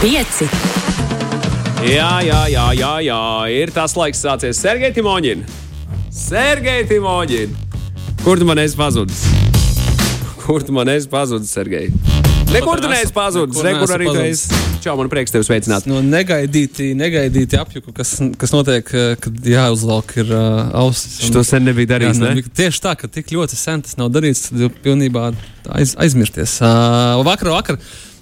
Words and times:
pieci. 0.00 0.48
Jā, 1.90 2.20
jā, 2.24 2.40
jā, 2.52 2.66
jā, 2.76 2.92
jā, 3.06 3.20
ir 3.62 3.72
tas 3.74 3.94
laiks 3.96 4.20
sācies. 4.24 4.60
Sergei 4.60 4.92
Timoņin! 4.96 5.44
Sergei 6.12 6.84
Timoņin! 6.88 7.54
Kur 8.24 8.40
tu 8.40 8.44
man 8.48 8.60
esi 8.60 8.76
pazudis? 8.76 9.22
Kur 10.42 10.64
tu 10.66 10.74
man 10.76 10.90
esi 10.92 11.08
pazudis, 11.08 11.52
Sergei? 11.56 11.88
Nekur 12.50 12.80
tu 12.82 12.88
neesi 12.90 13.12
pazudis, 13.14 13.60
Nekur 13.62 13.92
arī 13.94 14.08
tu 14.10 14.22
esi. 14.26 14.56
Čau, 14.82 14.96
man 14.98 15.06
prieks 15.12 15.30
tevi 15.30 15.44
sveicināt. 15.46 15.84
No 15.86 16.00
negaidīti, 16.02 16.88
negaidīti 16.98 17.54
apjuku, 17.60 17.92
kas, 17.94 18.16
kas 18.40 18.50
notiek, 18.56 18.90
eh, 18.96 19.12
kad 19.22 19.36
jāuzvelk 19.46 20.16
ir 20.24 20.32
uh, 20.34 20.72
ausis. 20.82 21.20
un- 21.20 21.28
Šito 21.28 21.44
sen 21.46 21.68
nebija 21.68 21.92
darījis, 21.94 22.18
Jā, 22.18 22.24
ne? 22.24 22.32
nebija- 22.34 22.54
Tieši 22.64 22.82
tā, 22.88 22.96
ka 22.98 23.06
tik 23.12 23.30
ļoti 23.36 23.54
sen 23.60 23.84
tas 23.86 23.94
nav 24.00 24.10
darīts, 24.16 24.48
tad 24.50 24.64
jau 24.66 24.70
pilnībā 24.82 25.28
aiz, 25.78 25.94
aizmirsties. 26.00 26.56
Uh, 26.64 27.20
vakar, 27.28 27.52
vakar. 27.54 27.78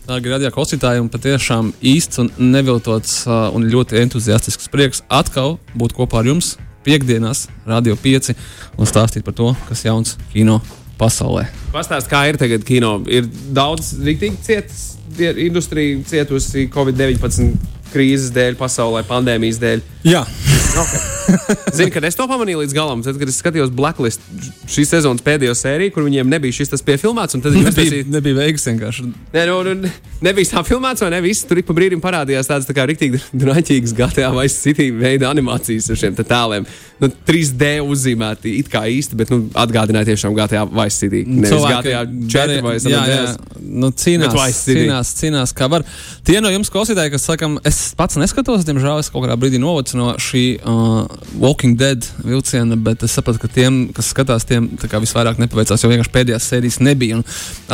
Dārgie 0.08 0.30
radio 0.32 0.48
klausītāji, 0.48 1.02
patiešām 1.12 1.66
īsts 1.84 2.16
un 2.22 2.30
neviltots 2.40 3.26
uh, 3.26 3.50
un 3.52 3.66
ļoti 3.68 3.98
entuziastisks 4.00 4.70
prieks 4.72 5.02
atkal 5.12 5.58
būt 5.76 5.92
kopā 5.98 6.22
ar 6.22 6.30
jums 6.30 6.54
piekdienās, 6.86 7.42
Radio 7.68 7.92
5 8.00 8.30
un 8.32 8.88
stāstīt 8.88 9.26
par 9.26 9.36
to, 9.36 9.50
kas 9.68 9.84
jauns 9.84 10.14
kino 10.32 10.62
pasaulē. 10.96 11.44
Pastāst, 11.74 12.08
kā 12.08 12.22
ir 12.30 12.40
tagad 12.40 12.64
kino. 12.64 12.94
Ir 13.04 13.28
daudz 13.52 13.98
rīktīgi 14.00 14.40
cietas, 14.48 14.86
industrija 15.20 16.00
cietusi 16.08 16.70
Covid-19 16.72 17.76
krīzes 17.92 18.32
dēļ, 18.32 18.56
pasaulē, 18.56 19.04
pandēmijas 19.12 19.60
dēļ. 19.60 19.84
Jā, 20.08 20.24
Zinu, 21.76 21.90
ka 21.92 22.00
es 22.08 22.16
to 22.16 22.24
pamanīju 22.28 22.62
līdz 22.62 22.74
galam. 22.76 23.02
Tad, 23.04 23.18
kad 23.20 23.28
es 23.30 23.38
skatījos 23.42 23.70
Blacklist 23.74 24.22
šīs 24.68 24.90
sezonas 24.94 25.22
pēdējo 25.24 25.54
sēriju, 25.58 25.92
kur 25.94 26.04
viņiem 26.06 26.28
nebija 26.30 26.54
šis 26.60 26.70
tas 26.72 26.82
piefilmēts, 26.84 27.36
un 27.36 27.42
tad 27.44 27.52
viņi 27.56 27.66
nebija, 27.68 27.84
uztaisīja- 27.88 28.12
nebija 28.14 28.38
veiks 28.38 28.66
vienkārši. 28.68 29.06
Nē, 29.34 29.44
nu, 29.48 29.74
nu, 29.82 29.90
nebija 30.24 30.50
tā 30.52 30.62
filmēts, 30.66 31.04
vai 31.04 31.10
ne? 31.14 31.20
Viss 31.24 31.44
tur 31.48 31.60
ik 31.60 31.66
pa 31.68 31.76
brīdim 31.76 32.00
parādījās 32.04 32.48
tādas 32.50 32.68
tā 32.68 32.76
kā 32.76 32.86
rīktīgi 32.88 33.20
draņķīgas 33.44 33.94
GTA 33.98 34.30
vai 34.34 34.46
City 34.52 34.90
veida 34.94 35.30
animācijas 35.32 35.90
ar 35.92 36.00
šiem 36.00 36.16
tēliem. 36.18 36.66
Nu, 36.98 37.10
3D 37.28 37.78
uzzīmēti 37.86 38.56
it 38.58 38.68
kā 38.72 38.82
īsti, 38.90 39.14
bet 39.20 39.30
nu, 39.30 39.44
atgādināja 39.54 40.10
tiešām 40.12 40.34
GTA 40.34 40.64
vai 40.66 40.88
City. 40.90 41.22
Nevis 41.28 41.62
GTA 41.62 42.04
4 42.08 42.62
vai 42.64 42.74
jā, 42.78 43.04
jā, 43.06 43.20
7. 43.36 43.68
nu, 43.84 43.92
cīnās, 43.94 44.34
cīnās, 44.66 45.12
cīnās, 45.20 45.54
kā 45.54 45.68
var. 45.70 45.84
Tie 46.26 46.40
no 46.42 46.50
jums 46.50 46.72
klausītāji, 46.74 47.12
kas, 47.14 47.28
sakam, 47.28 47.58
es 47.68 47.94
pats 47.98 48.18
neskatos, 48.18 48.66
diemžēl 48.66 48.98
es 49.04 49.12
kaut 49.14 49.24
kādā 49.26 49.38
brīdī 49.38 49.60
novacu 49.62 49.96
no 50.00 50.10
šī 50.18 50.57
uh, 50.62 51.04
Walking 51.40 51.78
Dead 51.78 52.04
vilciena, 52.24 52.76
bet 52.76 53.02
es 53.06 53.14
sapratu, 53.16 53.42
ka 53.42 53.50
tiem, 53.52 53.80
kas 53.96 54.10
skatās, 54.12 54.46
tiem 54.48 54.70
visvairāk 54.78 55.40
nepaveicās, 55.42 55.82
jo 55.82 55.90
vienkārši 55.92 56.14
pēdējās 56.14 56.48
sērijas 56.52 56.80
nebija. 56.84 57.18
Un 57.20 57.24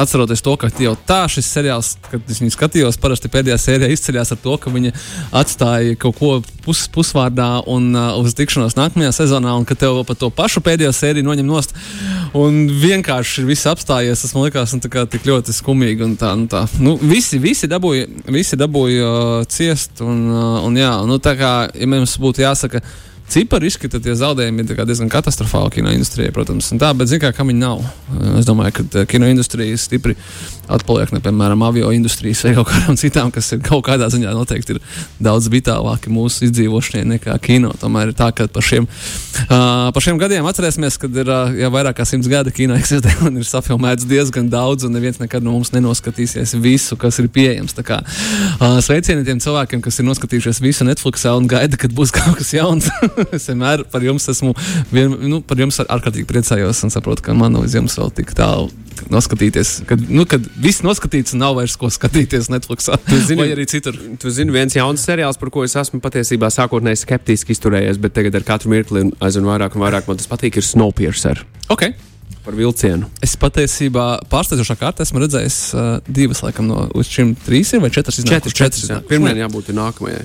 atceroties 0.05 0.45
to, 0.45 0.57
ka 0.61 0.71
jau 0.83 0.97
tā 1.09 1.25
šis 1.33 1.51
seriāls, 1.57 1.95
kad 2.11 2.31
es 2.31 2.43
viņu 2.43 2.55
skatījos, 2.55 3.01
parasti 3.03 3.33
pēdējā 3.33 3.59
sērijā 3.61 3.95
izceļās 3.95 4.35
ar 4.35 4.43
to, 4.45 4.59
ka 4.61 4.73
viņa 4.75 4.95
atstāja 5.43 5.99
kaut 6.01 6.21
ko 6.21 6.33
pus, 6.65 6.85
pusvārdā 6.93 7.49
un 7.71 7.93
uh, 7.95 8.17
uz 8.21 8.35
tikšanos 8.37 8.77
nākamajā 8.79 9.13
sezonā, 9.15 9.55
un 9.59 9.67
ka 9.69 9.77
tev 9.79 10.01
pat 10.09 10.21
to 10.21 10.31
pašu 10.35 10.63
pēdējo 10.65 10.93
sēriju 10.97 11.27
noņem 11.29 11.49
nost. 11.49 11.77
Un 12.35 12.65
vienkārši 12.83 13.45
viss 13.47 13.69
apstājies. 13.71 14.25
Tas 14.25 14.35
man 14.35 14.49
likās 14.49 14.75
nu, 14.75 14.83
kā 14.91 15.07
tik 15.11 15.27
ļoti 15.29 15.55
skumīgi. 15.55 16.05
Un 16.09 16.17
tā, 16.21 16.35
nu, 16.39 16.49
tā. 16.51 16.65
Nu, 16.83 16.97
visi, 16.99 17.39
visi 17.43 17.71
dabūja, 17.71 18.09
visi 18.35 18.59
dabūja 18.59 19.09
uh, 19.09 19.49
ciest. 19.49 20.03
Un, 20.05 20.25
uh, 20.33 20.61
un, 20.67 20.79
jā, 20.81 20.95
nu, 21.07 21.21
tā 21.23 21.37
kā 21.39 21.55
ja 21.71 21.91
mums 21.91 22.17
būtu 22.21 22.45
jāsaka. 22.45 22.83
Cipariski 23.35 23.91
tad 23.91 24.05
tie 24.07 24.15
zaudējumi 24.19 24.65
ir 24.65 24.79
kā 24.79 24.87
diezgan 24.87 25.11
katastrofāli 25.13 25.81
kino 25.81 25.93
industrijai, 25.95 26.33
protams. 26.35 26.71
Tā, 26.79 26.93
bet, 26.95 27.11
zināmā 27.11 27.25
mērā, 27.25 27.37
kam 27.37 27.51
viņi 27.51 27.61
nav. 27.61 27.83
Es 28.39 28.47
domāju, 28.47 28.73
ka 28.79 28.85
uh, 29.01 29.07
kino 29.09 29.27
industrija 29.27 29.77
stipri 29.79 30.15
atpaliek 30.71 31.11
no, 31.13 31.21
piemēram, 31.21 31.63
avio 31.67 31.91
industrijas 31.93 32.45
vai 32.45 32.55
kaut 32.57 32.69
kādām 32.71 32.97
citām, 32.97 33.31
kas 33.35 33.51
ir 33.53 33.61
kaut 33.65 33.85
kādā 33.85 34.09
ziņā 34.13 34.33
noteikti 34.33 34.77
ir 34.77 34.81
daudz 35.23 35.51
vitālāki 35.53 36.13
mūsu 36.13 36.47
izdzīvošanai 36.47 37.05
nekā 37.17 37.35
kino. 37.45 37.73
Tomēr 37.81 38.13
ir 38.13 38.17
tā, 38.17 38.31
ka 38.33 38.47
par 38.49 38.65
šiem, 38.65 38.87
uh, 38.87 39.91
par 39.95 40.05
šiem 40.05 40.21
gadiem 40.21 40.47
atcerēsimies, 40.49 40.99
kad 41.01 41.19
ir 41.21 41.29
uh, 41.29 41.53
jau 41.59 41.71
vairāk 41.75 41.99
kā 41.99 42.07
simts 42.09 42.31
gadi 42.31 42.55
kino 42.55 42.79
eksistē 42.79 43.13
un 43.29 43.41
ir 43.41 43.49
safilmēts 43.49 44.09
diezgan 44.09 44.49
daudz, 44.53 44.87
un 44.87 44.97
neviens 44.97 45.21
nekad 45.21 45.45
no 45.45 45.57
mums 45.57 45.75
nenoskatīsies 45.75 46.57
visu, 46.63 46.99
kas 47.01 47.21
ir 47.23 47.29
pieejams. 47.35 47.77
Tā 47.77 47.85
kā, 47.87 48.01
uh, 48.05 48.79
sveicieni 48.85 49.27
tiem 49.27 49.43
cilvēkiem, 49.45 49.85
kas 49.85 50.01
ir 50.01 50.09
noskatījušies 50.09 50.63
visu 50.65 50.89
Netflixā 50.89 51.35
un 51.37 51.51
gaida, 51.51 51.81
kad 51.81 51.93
būs 51.97 52.15
kaut 52.17 52.41
kas 52.41 52.55
jauns. 52.57 52.89
es 53.37 53.49
vienmēr 53.49 53.85
par 53.91 54.03
jums 54.05 54.29
esmu, 54.29 54.55
vien, 54.93 55.15
nu, 55.29 55.41
par 55.43 55.57
jums 55.61 55.81
ārkārtīgi 55.85 56.27
priecājos 56.29 56.83
un 56.85 56.91
saprotu, 56.95 57.23
ka 57.27 57.35
man 57.35 57.57
līdz 57.61 57.79
jums 57.81 57.99
vēl 57.99 58.13
tik 58.21 58.35
tālu 58.37 58.71
noskatīties, 59.11 59.83
kad, 59.89 60.01
nu, 60.09 60.23
kad 60.29 60.45
viss 60.63 60.81
noskatīts 60.85 61.35
un 61.35 61.43
nav 61.43 61.57
vairs 61.59 61.75
ko 61.77 61.91
skatīties 61.93 62.49
Netflixā. 62.53 62.97
zini- 63.27 63.41
vai 63.43 63.49
arī 63.53 63.67
citur. 63.69 63.97
Tu 64.21 64.31
zini, 64.31 64.55
viens 64.55 64.73
jauns 64.75 65.03
seriāls, 65.05 65.39
par 65.41 65.51
ko 65.51 65.65
es 65.67 65.75
esmu 65.77 66.01
patiesībā 66.01 66.49
sākotnēji 66.55 67.03
skeptiski 67.03 67.53
izturējies, 67.57 67.99
bet 68.01 68.15
tagad 68.15 68.35
ar 68.39 68.47
katru 68.47 68.71
mirkli 68.71 69.11
aizvien 69.21 69.45
vairāk 69.51 69.75
un 69.77 69.83
vairāk 69.83 70.09
man 70.09 70.17
tas 70.21 70.31
patīk, 70.31 70.57
ir 70.57 70.63
Snowpiercer 70.63 71.43
Okay. 71.75 71.95
par 72.45 72.55
vilcienu. 72.55 73.09
Es 73.25 73.35
patiesībā 73.41 74.07
pārsteidzošā 74.31 74.77
kārtā 74.81 75.03
esmu 75.05 75.21
redzējis 75.25 75.59
uh, 75.75 76.01
divas, 76.07 76.43
laikam, 76.45 76.67
no 76.69 76.89
trīs 77.45 77.75
ir 77.75 77.81
vai 77.81 77.91
četras 77.91 78.19
iznākušas. 78.23 78.55
Četras, 78.55 78.81
jā. 78.85 78.85
iznākušas. 78.89 79.09
Pirmajai 79.11 79.43
jābūt 79.43 79.73
nākamajai. 79.75 80.25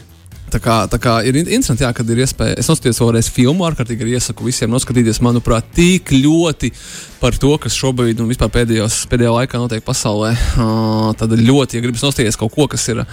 Tā 0.49 0.59
kā, 0.63 0.75
tā 0.89 0.97
kā 1.01 1.19
ir 1.27 1.35
in- 1.37 1.47
interesanti, 1.47 1.83
jā, 1.85 1.91
kad 1.93 2.09
ir 2.09 2.21
iespēja. 2.23 2.57
Es 2.59 2.69
noskatījos 2.71 2.99
vēlreiz 3.03 3.29
filmu, 3.29 3.65
ārkārtīgi 3.67 4.07
iesaku 4.15 4.47
visiem 4.47 4.71
noskatīties, 4.73 5.21
manuprāt, 5.25 5.67
tik 5.75 6.09
ļoti 6.15 6.71
par 7.19 7.35
to, 7.37 7.51
kas 7.61 7.75
šobrīd 7.77 8.21
un 8.23 8.29
vispār 8.31 8.49
pēdējos, 8.53 9.01
pēdējā 9.11 9.33
laikā 9.35 9.61
notiek 9.61 9.83
pasaulē. 9.85 10.31
Uh, 10.59 11.11
tad 11.19 11.35
ļoti, 11.35 11.77
ja 11.77 11.83
gribas 11.85 12.03
nostīties 12.05 12.39
kaut 12.39 12.53
ko, 12.55 12.67
kas 12.71 12.87
ir 12.91 13.03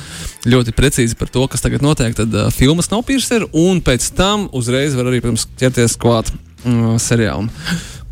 ļoti 0.47 0.75
precīzi 0.77 1.19
par 1.19 1.29
to, 1.35 1.45
kas 1.51 1.65
tagad 1.65 1.85
notiek, 1.85 2.15
tad 2.17 2.33
uh, 2.35 2.49
filmas 2.55 2.91
nav 2.93 3.05
piercer, 3.09 3.45
un 3.53 3.83
pēc 3.85 4.09
tam 4.17 4.49
uzreiz 4.57 4.97
var 4.97 5.11
arī, 5.11 5.21
protams, 5.25 5.49
ķerties 5.61 5.99
klāt 6.01 6.33
uh, 6.33 6.97
seriālam. 7.03 7.51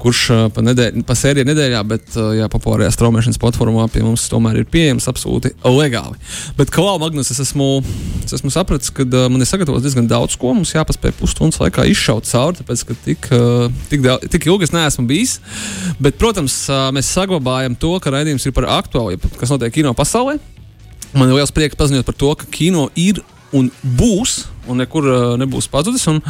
Kurš 0.04 0.22
uh, 0.30 0.42
pa, 0.52 0.60
nedēļ, 0.60 1.00
pa 1.08 1.16
sēriju 1.16 1.48
nedēļā, 1.48 1.80
bet 1.88 2.16
uh, 2.18 2.34
jā, 2.36 2.48
populārajā 2.52 2.92
straumēšanas 2.92 3.40
platformā 3.40 3.86
pie 3.92 4.02
mums 4.04 4.26
tomēr 4.28 4.60
ir 4.60 4.66
pieejams 4.68 5.08
absolūti 5.08 5.54
legāli. 5.64 6.18
Bet, 6.58 6.68
kā 6.74 6.84
jau 6.84 6.98
Magnus, 7.00 7.32
es 7.32 7.40
esmu, 7.46 7.68
es 8.20 8.36
esmu 8.36 8.52
sapratis, 8.52 8.92
ka 8.92 9.06
uh, 9.06 9.26
man 9.32 9.40
ir 9.40 9.48
sagatavots 9.48 9.86
diezgan 9.86 10.10
daudz 10.10 10.36
ko. 10.40 10.52
Mums 10.52 10.74
jāpaspēj 10.76 11.16
pusstundas 11.22 11.62
laikā 11.62 11.86
izšaut 11.88 12.28
cauri, 12.28 12.60
tāpēc, 12.60 12.84
ka 12.90 12.98
tik, 13.06 13.30
tik, 13.88 14.04
daudz, 14.04 14.28
tik 14.34 14.48
ilgi 14.50 14.68
es 14.68 14.74
neesmu 14.76 15.06
bijis. 15.08 15.38
Bet, 15.96 16.20
protams, 16.20 16.58
mēs 16.92 17.14
saglabājam 17.16 17.78
to, 17.80 17.96
ka 18.04 18.12
raidījums 18.12 18.44
ir 18.44 18.56
par 18.56 18.68
aktuālu, 18.76 19.16
kas 19.40 19.56
notiek 19.56 19.72
kino 19.72 19.96
pasaulē. 19.96 20.36
Man 21.14 21.30
ir 21.30 21.38
liels 21.38 21.54
prieks 21.54 21.78
paziņot 21.78 22.04
par 22.08 22.16
to, 22.18 22.34
ka 22.36 22.48
kino 22.52 22.88
ir 22.98 23.22
un 23.54 23.70
būs, 23.98 24.44
un 24.70 24.80
nekur 24.82 25.06
uh, 25.08 25.22
nebūs 25.40 25.68
pazudis. 25.70 26.04
Un 26.10 26.20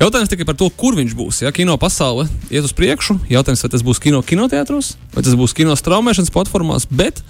jautājums 0.00 0.30
tikai 0.32 0.46
par 0.48 0.58
to, 0.58 0.68
kur 0.74 0.96
viņš 0.98 1.16
būs. 1.18 1.42
Ja 1.44 1.52
kino 1.54 1.78
pasaule 1.80 2.28
iet 2.50 2.66
uz 2.66 2.74
priekšu, 2.76 3.20
jautājums, 3.32 3.64
vai 3.64 3.72
tas 3.72 3.84
būs 3.86 4.02
kino 4.02 4.22
kinoteātros, 4.26 4.94
vai 5.14 5.24
tas 5.24 5.36
būs 5.38 5.56
kino 5.56 5.76
straumēšanas 5.78 6.32
platformās, 6.34 6.88
bet 6.90 7.22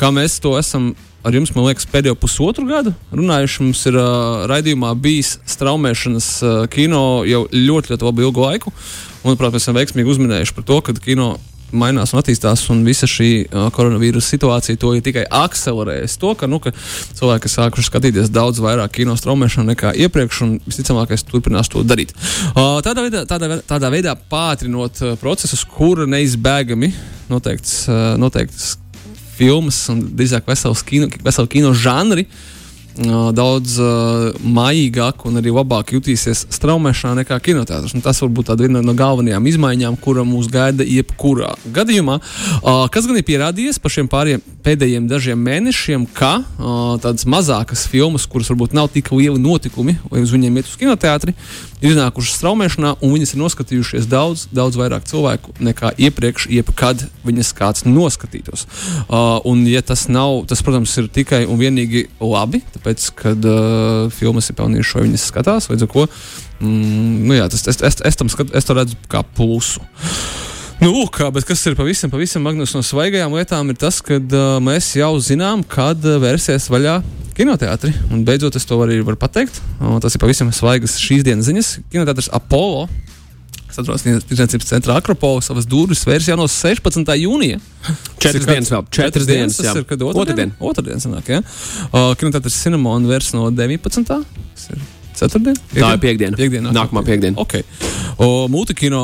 kā 0.00 0.12
mēs 0.14 0.40
to 0.42 0.56
esam. 0.60 0.94
Ar 1.26 1.34
jums, 1.34 1.50
man 1.56 1.64
liekas, 1.66 1.88
pēdējo 1.90 2.14
pusotru 2.22 2.68
gadu 2.68 2.92
runājuši. 3.10 3.64
Mums 3.64 3.80
ir 3.90 3.96
uh, 3.98 4.44
raidījumā 4.46 4.92
bijis 5.02 5.32
straumēšanas 5.50 6.28
uh, 6.46 6.58
kino 6.70 7.00
jau 7.26 7.40
ļoti, 7.50 7.90
ļoti 7.90 8.06
labu 8.06 8.22
ilgu 8.22 8.44
laiku. 8.44 8.70
Manuprāt, 9.24 9.56
mēs 9.56 9.66
esam 9.66 9.74
veiksmīgi 9.74 10.12
uzminējuši 10.12 10.54
par 10.54 10.68
to, 10.68 10.78
ka 10.86 10.94
kino 11.02 11.32
mainās 11.74 12.12
un 12.14 12.20
attīstās, 12.20 12.62
un 12.70 12.84
visa 12.86 13.08
šī 13.10 13.28
uh, 13.46 13.66
koronavīrusa 13.74 14.34
situācija 14.36 14.78
to 14.80 14.92
ir 14.96 15.02
tikai 15.06 15.24
akcelerējusi. 15.34 16.18
To, 16.22 16.32
ka, 16.38 16.48
nu, 16.50 16.60
ka 16.62 16.72
cilvēki 17.18 17.50
sākuši 17.52 17.88
skatīties 17.90 18.32
daudz 18.34 18.62
vairāk 18.62 18.94
kino 19.00 19.16
straumēšanu 19.18 19.72
nekā 19.72 19.92
iepriekš, 20.06 20.40
un 20.46 20.56
visticamākais 20.66 21.26
turpinās 21.26 21.70
to 21.72 21.82
darīt. 21.86 22.14
Uh, 22.54 22.78
tādā, 22.86 23.06
veidā, 23.06 23.24
tādā, 23.28 23.50
ve- 23.54 23.62
tādā 23.66 23.92
veidā 23.92 24.16
pātrinot 24.30 25.02
uh, 25.02 25.14
procesus, 25.20 25.64
kur 25.66 26.06
neizbēgami 26.06 26.92
noteikts, 27.32 27.78
uh, 27.90 28.12
noteikts 28.20 28.76
filmas 29.36 29.82
un 29.92 30.04
drīzāk 30.16 30.46
vesels 30.48 30.84
kino, 30.86 31.10
veseli 31.26 31.56
kino 31.58 31.74
žanri. 31.76 32.28
uh, 32.30 32.52
Daudz 32.96 33.76
uh, 33.82 34.32
mājīgāk 34.40 35.26
un 35.28 35.36
arī 35.42 35.52
labāk 35.52 35.92
jutīsies 35.92 36.46
straumēšanā 36.56 37.20
nekā 37.20 37.36
kinoteātris. 37.44 37.92
Un 37.92 38.04
Tas 38.06 38.22
varbūt 38.22 38.46
tāda 38.48 38.64
viena 38.64 38.80
no 38.80 38.94
galvenajām 38.96 39.48
izmaiņām, 39.50 39.96
kura 40.00 40.22
mūs 40.24 40.46
gaida 40.52 40.84
jebkurā 40.86 41.50
gadījumā. 41.74 42.20
Uh, 42.62 42.86
kas 42.92 43.08
gan 43.08 43.18
ir 43.18 43.26
pierādījies 43.26 43.80
par 43.82 43.92
šiem 43.92 44.08
pāriem 44.08 44.44
pēdējiem 44.64 45.08
dažiem 45.10 45.42
mēnešiem, 45.42 46.06
ka 46.16 46.36
uh, 46.40 46.94
tādas 47.02 47.26
mazākas 47.28 47.84
filmas, 47.90 48.24
kuras 48.30 48.48
varbūt 48.52 48.76
nav 48.78 48.88
tik 48.94 49.10
lieli 49.12 49.42
notikumi, 49.42 49.98
vai 50.10 50.22
uz 50.22 50.32
viņiem 50.34 50.60
iet 50.60 50.70
uz 50.70 50.78
kinoteātri, 50.78 51.34
ir 51.82 51.92
iznākušas 51.92 52.38
straumēšanā, 52.38 52.94
un 53.02 53.12
viņas 53.16 53.34
ir 53.34 53.42
noskatījušies 53.42 54.08
daudz, 54.10 54.46
daudz 54.54 54.78
vairāk 54.78 55.06
cilvēku 55.10 55.56
nekā 55.66 55.92
iepriekš, 56.06 56.48
jebkad 56.54 57.04
viņas 57.26 57.52
kāds 57.58 57.86
noskatītos. 57.86 58.66
Uh, 59.06 59.42
un, 59.50 59.66
ja 59.66 59.82
tas 59.86 60.06
nav, 60.08 60.44
tas, 60.50 60.62
protams, 60.66 60.94
ir 61.02 61.10
tikai 61.12 61.42
un 61.44 61.58
vienīgi 61.60 62.06
labi, 62.22 62.62
tāpēc, 62.74 62.85
kad 63.18 63.46
uh, 63.48 64.06
filmas 64.14 64.50
ir 64.50 64.58
pelnījušas, 64.58 64.96
vai 64.98 65.06
viņas 65.08 65.28
skatās, 65.32 65.70
ar 65.70 65.88
ko. 65.92 66.06
Mm, 66.60 67.26
nu 67.28 67.36
jā, 67.36 67.48
tas, 67.52 67.66
es, 67.68 67.80
es, 67.84 68.00
es, 68.00 68.18
skat, 68.32 68.52
es 68.56 68.68
to 68.68 68.76
redzu 68.78 68.98
kā 69.12 69.24
plusu. 69.36 69.84
Nu, 70.76 70.90
lūk, 70.92 71.22
bet 71.32 71.46
kas 71.48 71.62
ir 71.68 71.76
pavisam, 71.76 72.10
pavisam 72.12 72.42
magnus 72.44 72.74
no 72.76 72.82
svaigajām 72.84 73.32
lietām, 73.32 73.70
ir 73.72 73.78
tas, 73.80 74.02
ka 74.04 74.18
uh, 74.20 74.58
mēs 74.60 74.90
jau 74.98 75.14
zinām, 75.24 75.64
kad 75.64 76.04
uh, 76.04 76.18
vērsies 76.20 76.68
vaļā 76.72 76.98
kinoteātri. 77.36 77.92
Un 78.12 78.24
beidzot, 78.28 78.56
es 78.56 78.68
to 78.68 78.78
arī 78.84 78.98
varu 79.04 79.18
pateikt. 79.20 79.60
O, 79.80 79.96
tas 80.04 80.16
ir 80.16 80.22
pavisam 80.22 80.52
svaigas 80.56 80.98
šīs 81.00 81.24
dienas 81.26 81.48
ziņas. 81.48 81.72
Kinoteātris 81.92 82.30
Apollo. 82.36 82.86
Kas 83.76 83.84
atrodas 83.84 84.24
Tirdzniecības 84.26 84.70
centrā 84.70 84.96
Akropolā, 85.00 85.42
savas 85.44 85.68
durvis 85.68 86.04
vērs 86.08 86.30
jau 86.30 86.38
no 86.40 86.48
16. 86.48 87.12
jūnija. 87.20 87.60
Četras 88.22 88.48
dienas 88.48 88.72
vēl. 88.72 88.86
Četras 88.96 89.28
dienas, 89.28 89.60
tas 89.60 89.76
ir 89.76 89.86
kad 89.88 90.02
otrdien. 90.08 90.54
Otrdien. 90.60 91.02
Sanāk, 91.02 91.28
jā. 91.36 91.42
Uh, 91.92 92.14
Kinoteātris 92.18 92.56
Cinemon 92.64 93.08
vērs 93.10 93.34
no 93.36 93.50
19. 93.52 94.06
Tas 94.08 94.68
ir 94.72 94.84
ceturtdien? 95.20 95.58
Tā 95.74 95.92
ir 95.96 96.02
piekdiena. 96.02 96.38
Piekdiena. 96.38 96.72
Nākamā 96.76 97.04
piekdiena. 97.06 97.38
Ok. 97.42 97.60
O, 98.16 98.46
Mūtikino 98.48 99.00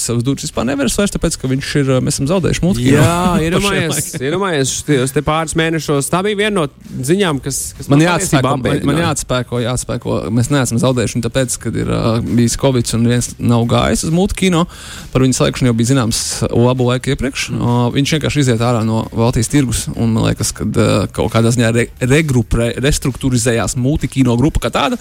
savas 0.00 0.24
durvis 0.24 0.46
vispār 0.46 0.64
nevērs 0.70 0.94
vairs, 0.96 1.12
tāpēc, 1.12 1.36
ka 1.36 1.50
viņš 1.50 1.72
ir, 1.82 1.90
uh, 1.92 2.00
mēs 2.04 2.16
esam 2.16 2.30
zaudējuši 2.30 2.64
mūtikino. 2.64 3.02
Jā, 3.02 3.18
iedomājies, 3.48 4.06
iedomājies 4.22 4.72
šos 4.78 5.12
te 5.12 5.22
pāris 5.26 5.56
mēnešos. 5.58 6.08
Tā 6.08 6.22
bija 6.24 6.38
viena 6.40 6.62
no 6.62 7.02
ziņām, 7.04 7.42
kas, 7.44 7.58
kas 7.76 7.90
Man 7.92 7.98
man 7.98 8.06
jāatspēko, 8.06 8.54
man, 8.62 8.80
man 8.88 9.00
jāatspēko, 9.02 9.60
jāatspēko. 9.66 10.16
Mēs 10.34 10.48
neesam 10.54 10.80
zaudējuši 10.80 11.18
viņu, 11.18 11.26
tāpēc, 11.26 11.58
ka 11.60 11.72
ir 11.74 11.92
uh, 11.92 12.08
bijis 12.24 12.56
Covid 12.60 12.94
un 12.96 13.06
viens 13.12 13.30
nav 13.38 13.66
gājis 13.68 14.06
uz 14.08 14.14
mūtu 14.14 14.38
kino. 14.38 14.64
Par 15.12 15.24
viņu 15.24 15.36
slēgšanu 15.38 15.70
jau 15.70 15.76
bija 15.78 15.92
zināms 15.92 16.22
labu 16.48 16.88
laiku 16.88 17.12
iepriekš. 17.12 17.48
Uh, 17.52 17.76
viņš 17.94 18.16
vienkārši 18.16 18.44
iziet 18.44 18.64
ārā 18.64 18.80
no 18.86 19.04
Baltijas 19.12 19.52
tirgus 19.52 19.84
un 19.94 20.14
man 20.16 20.28
liekas, 20.30 20.54
ka 20.56 20.66
uh, 20.68 20.94
kaut 21.14 21.32
kādā 21.34 21.52
ziņā 21.54 21.72
re, 21.76 21.88
regrupre, 22.00 22.70
restruktūrizējās 22.80 23.76
mūtu 23.80 24.10
kino 24.12 24.36
grupa 24.40 24.64
kā 24.66 24.72
tāda. 24.74 24.98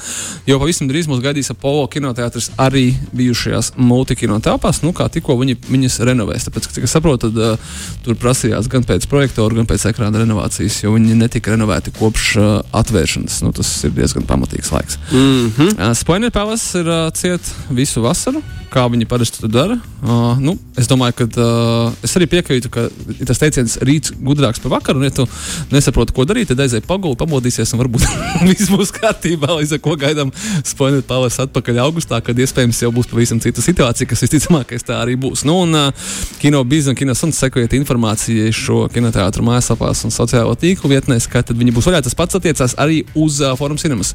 Jo 0.47 0.59
pavisam 0.61 0.87
drīz 0.89 1.07
mūs 1.09 1.21
gaidīs 1.23 1.51
Apollo 1.51 1.87
kinoteātris 1.93 2.51
arī 2.61 2.91
bijušajās 3.17 3.73
mūtu 3.79 4.17
kino 4.19 4.39
telpās, 4.43 4.81
nu 4.83 4.93
kā 4.95 5.07
tikko 5.11 5.37
viņi 5.39 5.57
viņas 5.67 5.99
renovēs. 6.07 6.47
Tāpēc, 6.47 6.69
cik 6.75 6.87
es 6.87 6.95
saprotu, 6.95 7.31
tad 7.31 7.41
uh, 7.41 7.79
tur 8.05 8.19
prasījās 8.19 8.69
gan 8.71 8.85
pēc 8.87 9.07
projektora, 9.11 9.59
gan 9.59 9.69
pēc 9.69 9.87
ekrāna 9.91 10.21
renovācijas, 10.23 10.81
jo 10.83 10.93
viņi 10.95 11.17
netika 11.19 11.55
renovēti 11.55 11.95
kopš 11.97 12.29
uh, 12.39 12.51
atvēršanas. 12.81 13.41
Nu, 13.45 13.53
tas 13.55 13.71
ir 13.87 13.95
diezgan 13.97 14.27
pamatīgs 14.29 14.71
laiks. 14.75 14.99
Mm 15.11 15.51
-hmm. 15.57 15.73
Uh, 15.77 15.93
Spoiler 15.97 16.31
Palace 16.31 16.79
ir 16.79 16.87
uh, 16.87 17.09
ciet 17.13 17.53
visu 17.69 18.01
vasaru, 18.01 18.43
kā 18.71 18.83
viņi 18.91 19.07
parasti 19.07 19.41
to 19.41 19.47
dara. 19.47 19.77
Uh, 20.03 20.37
nu, 20.39 20.57
es 20.77 20.87
domāju, 20.87 21.13
ka 21.17 21.25
uh, 21.25 21.93
es 22.03 22.15
arī 22.19 22.27
piekrītu, 22.27 22.69
ka 22.69 22.87
tas 23.25 23.39
teiciens 23.41 23.77
rīts 23.81 24.13
gudrāks 24.13 24.61
par 24.63 24.71
vakaru, 24.77 24.99
un 24.99 25.07
ja 25.07 25.13
tu 25.15 25.27
nesaproti, 25.71 26.13
ko 26.13 26.25
darīt, 26.27 26.51
tad 26.51 26.59
aizēj 26.59 26.83
pagulēt, 26.87 27.17
pamodīsies, 27.17 27.73
un 27.73 27.81
varbūt 27.83 28.05
viss 28.49 28.71
būs 28.73 28.93
kārtībā. 28.99 29.49
Līdz 29.59 29.77
ar 29.77 29.83
to 29.87 29.95
gaidām 30.03 30.26
Spoiler 30.67 31.03
Palace 31.07 31.45
atpakaļ 31.45 31.81
augustā, 31.83 32.19
kad 32.23 32.37
iespējams 32.37 32.81
jau 32.83 32.91
būs 32.95 33.09
pavisam 33.11 33.41
cita 33.43 33.63
situācija, 33.63 34.09
kas 34.09 34.23
visticamākais 34.25 34.85
tā 34.87 34.99
arī 35.01 35.17
būs. 35.19 35.45
Nu, 35.47 35.59
un 35.65 35.77
uh, 35.77 36.11
kino 36.41 36.63
biznes 36.67 36.93
un 36.93 36.99
kino 36.99 37.15
suns 37.17 37.39
sekojiet 37.41 37.75
informācijai 37.77 38.53
šo 38.55 38.85
kinoteātru 38.93 39.45
mājaslapās 39.47 40.05
un 40.07 40.13
sociālo 40.15 40.55
tīklu 40.59 40.91
vietnēs, 40.93 41.29
ka 41.31 41.43
tad 41.45 41.59
viņi 41.59 41.75
būs 41.75 41.89
vaļā. 41.89 42.03
Tas 42.05 42.17
pats 42.17 42.39
attiecās 42.39 42.77
arī 42.81 43.03
uz 43.15 43.41
uh, 43.43 43.55
Forum 43.59 43.79
Cinemas. 43.81 44.13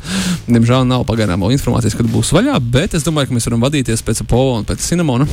Diemžēl 0.48 0.86
nav 0.88 1.06
pagaidām 1.08 1.42
vēl 1.44 1.56
informācijas, 1.58 1.98
kad 1.98 2.08
būs 2.12 2.32
vaļā, 2.36 2.58
bet 2.72 2.96
es 2.98 3.06
domāju, 3.06 3.30
ka 3.30 3.38
mēs 3.38 3.50
varam 3.50 3.66
vadīties 3.68 4.06
pēc 4.06 4.24
Apollo 4.26 4.62
un 4.62 4.68
pēc 4.68 4.90
Cinemona. 4.92 5.28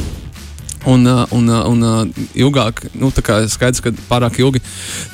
Un, 0.88 1.04
uh, 1.06 1.26
un, 1.36 1.50
uh, 1.52 1.66
un 1.68 1.82
uh, 1.84 2.20
ilgāk, 2.40 2.86
nu, 2.96 3.10
tā 3.12 3.24
kā 3.26 3.40
skaidrs, 3.52 3.82
ka 3.84 3.92
pārāk 4.08 4.40
ilgi 4.40 4.62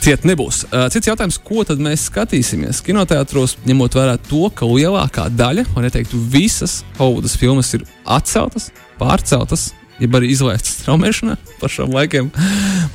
ciet 0.03 0.27
nebūs. 0.27 0.61
Cits 0.93 1.09
jautājums, 1.09 1.39
ko 1.41 1.63
tad 1.65 1.81
mēs 1.81 2.05
skatīsimies? 2.11 2.83
Kinoteātros, 2.85 3.57
ņemot 3.65 3.97
vērā 3.97 4.19
to, 4.29 4.43
ka 4.53 4.69
lielākā 4.69 5.25
daļa, 5.33 5.65
vai 5.73 5.87
neteiktu 5.87 6.19
visas 6.29 6.83
Hovudas 6.99 7.33
filmas 7.41 7.73
ir 7.73 7.87
atceltas, 8.05 8.69
pārceltas, 8.99 9.71
jeb 10.01 10.15
arī 10.17 10.29
izlaistas 10.33 10.81
traumēšanā 10.83 11.37
par 11.59 11.71
šiem 11.71 11.93
laikiem. 11.95 12.29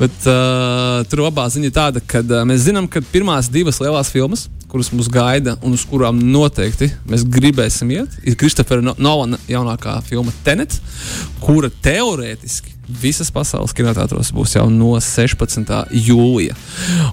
Bet 0.00 0.26
uh, 0.28 1.00
tur 1.10 1.24
labā 1.26 1.46
ziņa 1.52 1.70
ir 1.70 1.76
tāda, 1.76 2.02
ka 2.04 2.22
uh, 2.24 2.42
mēs 2.48 2.66
zinām, 2.68 2.88
ka 2.90 3.02
pirmās 3.12 3.50
divas 3.52 3.80
lielās 3.82 4.12
filmas, 4.12 4.48
kuras 4.70 4.92
mūs 4.94 5.08
gaida 5.10 5.56
un 5.66 5.74
uz 5.74 5.82
kurām 5.88 6.20
noteikti 6.30 6.90
mēs 7.10 7.24
gribēsim 7.26 7.90
iet, 7.96 8.20
ir 8.22 8.36
Kristofera 8.38 8.84
No- 8.84 8.94
Nolana 9.02 9.40
jaunākā 9.50 9.96
filma 10.06 10.34
Tenet, 10.46 10.76
kura 11.42 11.72
teorētiski 11.82 12.69
visas 13.02 13.30
pasaules 13.32 13.74
kinoteātros 13.76 14.32
būs 14.34 14.56
jau 14.56 14.66
no 14.72 14.92
16. 15.00 15.70
jūlija. 16.08 16.56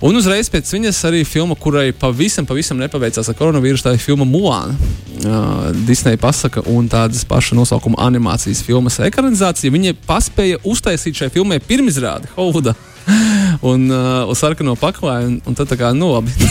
Un 0.06 0.18
uzreiz 0.19 0.50
pēc 0.53 0.74
viņas 0.74 1.03
arī 1.09 1.24
filma, 1.27 1.56
kurai 1.59 1.91
pavisam, 1.95 2.47
pavisam 2.50 2.79
nepaveicās 2.81 3.29
ar 3.29 3.38
koronavīrusu, 3.38 3.85
tā 3.85 3.95
ir 3.95 4.03
filma 4.03 4.27
Mulāna. 4.27 4.75
Uh, 5.18 5.71
Disneja 5.88 6.19
pasaka 6.21 6.62
un 6.69 6.89
tādas 6.91 7.24
paša 7.27 7.57
nosaukuma 7.57 7.97
animācijas 8.07 8.62
filmas 8.65 9.00
ekranizācija. 9.07 9.74
Viņa 9.74 9.95
paspēja 10.07 10.62
uztaisīt 10.68 11.24
šai 11.24 11.31
filmai 11.33 11.62
pirmizrādi 11.63 12.30
Hovudā. 12.35 12.75
Un 13.68 13.88
uh, 13.89 14.27
uz 14.30 14.38
sarkano 14.42 14.75
paklāju, 14.77 15.31
un, 15.31 15.38
un 15.48 15.56
tad 15.57 15.69
tā 15.71 15.77
kā 15.80 15.94
nu 15.95 16.12
labi. 16.13 16.33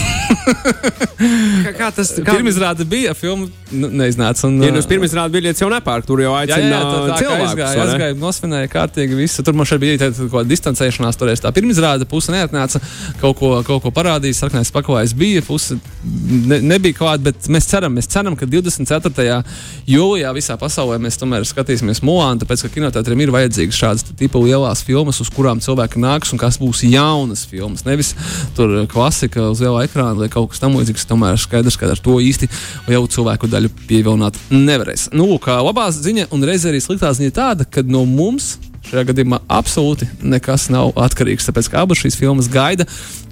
Kā, 1.17 1.71
kā 1.77 1.87
tas 1.95 2.11
Kā? 2.17 2.35
Pirmizrāde 2.37 2.85
bija, 2.89 3.13
filma 3.17 3.47
nu, 3.73 3.89
neiznāca. 4.03 4.47
Un, 4.49 4.59
Ja 4.63 4.71
nu 4.73 4.81
uz 4.81 4.87
uh, 4.87 4.91
pirmās 4.91 5.15
rāda 5.17 5.33
biļetes 5.33 5.63
jau 5.63 5.69
nepērk, 5.73 6.07
tur 6.09 6.21
jau 6.23 6.33
Jā, 6.35 6.43
jā, 6.45 6.59
aicina 6.59 6.81
tā, 6.83 6.99
tā 7.11 7.19
cilvēkus. 7.21 7.47
aizgāja, 7.47 7.85
aizgāja, 7.87 8.17
nosvinēja 8.21 8.71
kārtīgi 8.73 9.19
visu. 9.19 9.45
Tur 9.47 9.57
man 9.59 9.69
šeit 9.69 9.81
bija 9.83 9.99
tāda 10.03 10.17
kaut 10.19 10.33
kāda 10.35 10.51
distancēšanās, 10.51 11.19
toreiz 11.21 11.43
tā 11.45 11.53
pirmizrāde, 11.57 12.09
puse 12.11 12.35
neatnāca, 12.35 12.81
kaut 13.23 13.39
ko, 13.41 13.53
kaut 13.67 13.85
ko 13.87 13.93
parādīja, 13.97 14.39
sarkanais 14.43 14.73
paklājs 14.75 15.15
bija, 15.19 15.43
puse 15.47 15.79
ne, 16.05 16.61
nebija 16.75 16.99
klāta, 17.01 17.25
bet 17.31 17.49
mēs 17.53 17.69
ceram, 17.71 17.97
mēs 17.97 18.11
ceram, 18.13 18.37
ka 18.39 18.49
24. 18.51 19.41
jūlijā 19.89 20.35
visā 20.37 20.59
pasaulē 20.61 21.01
mēs 21.03 21.19
tomēr 21.21 21.47
skatīsimies 21.49 22.03
Mulānu, 22.07 22.43
tāpēc, 22.45 22.67
ka 22.67 22.73
kinoteātriem 22.77 23.25
ir 23.27 23.35
vajadzīgas 23.35 23.81
šādas 23.83 24.07
tipa 24.17 24.43
lielās 24.43 24.85
filmas, 24.87 25.21
uz 25.25 25.33
kurām 25.33 25.63
cilvēki 25.65 26.03
nāks 26.03 26.35
un 26.37 26.43
kas 26.47 26.61
būs 26.63 26.85
jaunas 26.87 27.45
filmas. 27.49 27.85
Nevis 27.87 28.15
tur 28.57 28.87
klasika 28.91 29.51
uz 29.51 29.61
liela 29.63 29.85
ekrāna 29.87 30.17
vai 30.19 30.31
kaut 30.33 30.53
kas 30.53 30.63
tamlīdzīgs, 30.63 31.07
tomēr 31.11 31.39
skaidrs, 31.41 31.79
ka 31.79 31.91
ar 31.93 32.03
to 32.03 32.19
īsti 32.23 32.49
lielu 32.89 33.11
cilvēku 33.13 33.51
daļu 33.51 33.73
pievilināt 33.87 34.39
nevarēs. 34.53 35.11
Nu, 35.17 35.29
kā 35.43 35.59
labā 35.61 35.89
ziņa 35.95 36.31
un 36.35 36.47
reizē 36.47 36.73
arī 36.73 36.83
sliktā 36.85 37.13
ziņa 37.17 37.35
tāda, 37.37 37.69
ka 37.69 37.85
no 37.87 38.05
mums 38.09 38.57
šajā 38.91 39.07
gadījumā 39.11 39.41
absolūti 39.51 40.09
nekas 40.23 40.69
nav 40.73 40.93
atkarīgs. 41.07 41.47
Tāpēc, 41.49 41.71
kā 41.73 41.83
abas 41.85 42.01
šīs 42.03 42.19
filmas 42.19 42.49
gaida 42.53 42.87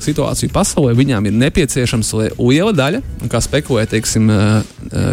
situāciju 0.05 0.53
pasaulē, 0.53 0.93
viņām 0.99 1.29
ir 1.29 1.37
nepieciešams, 1.39 2.11
lai 2.19 2.27
liela 2.37 2.73
daļa, 2.77 3.01
kā 3.33 3.41
spekulē, 3.43 3.87
teiksim, 3.89 4.29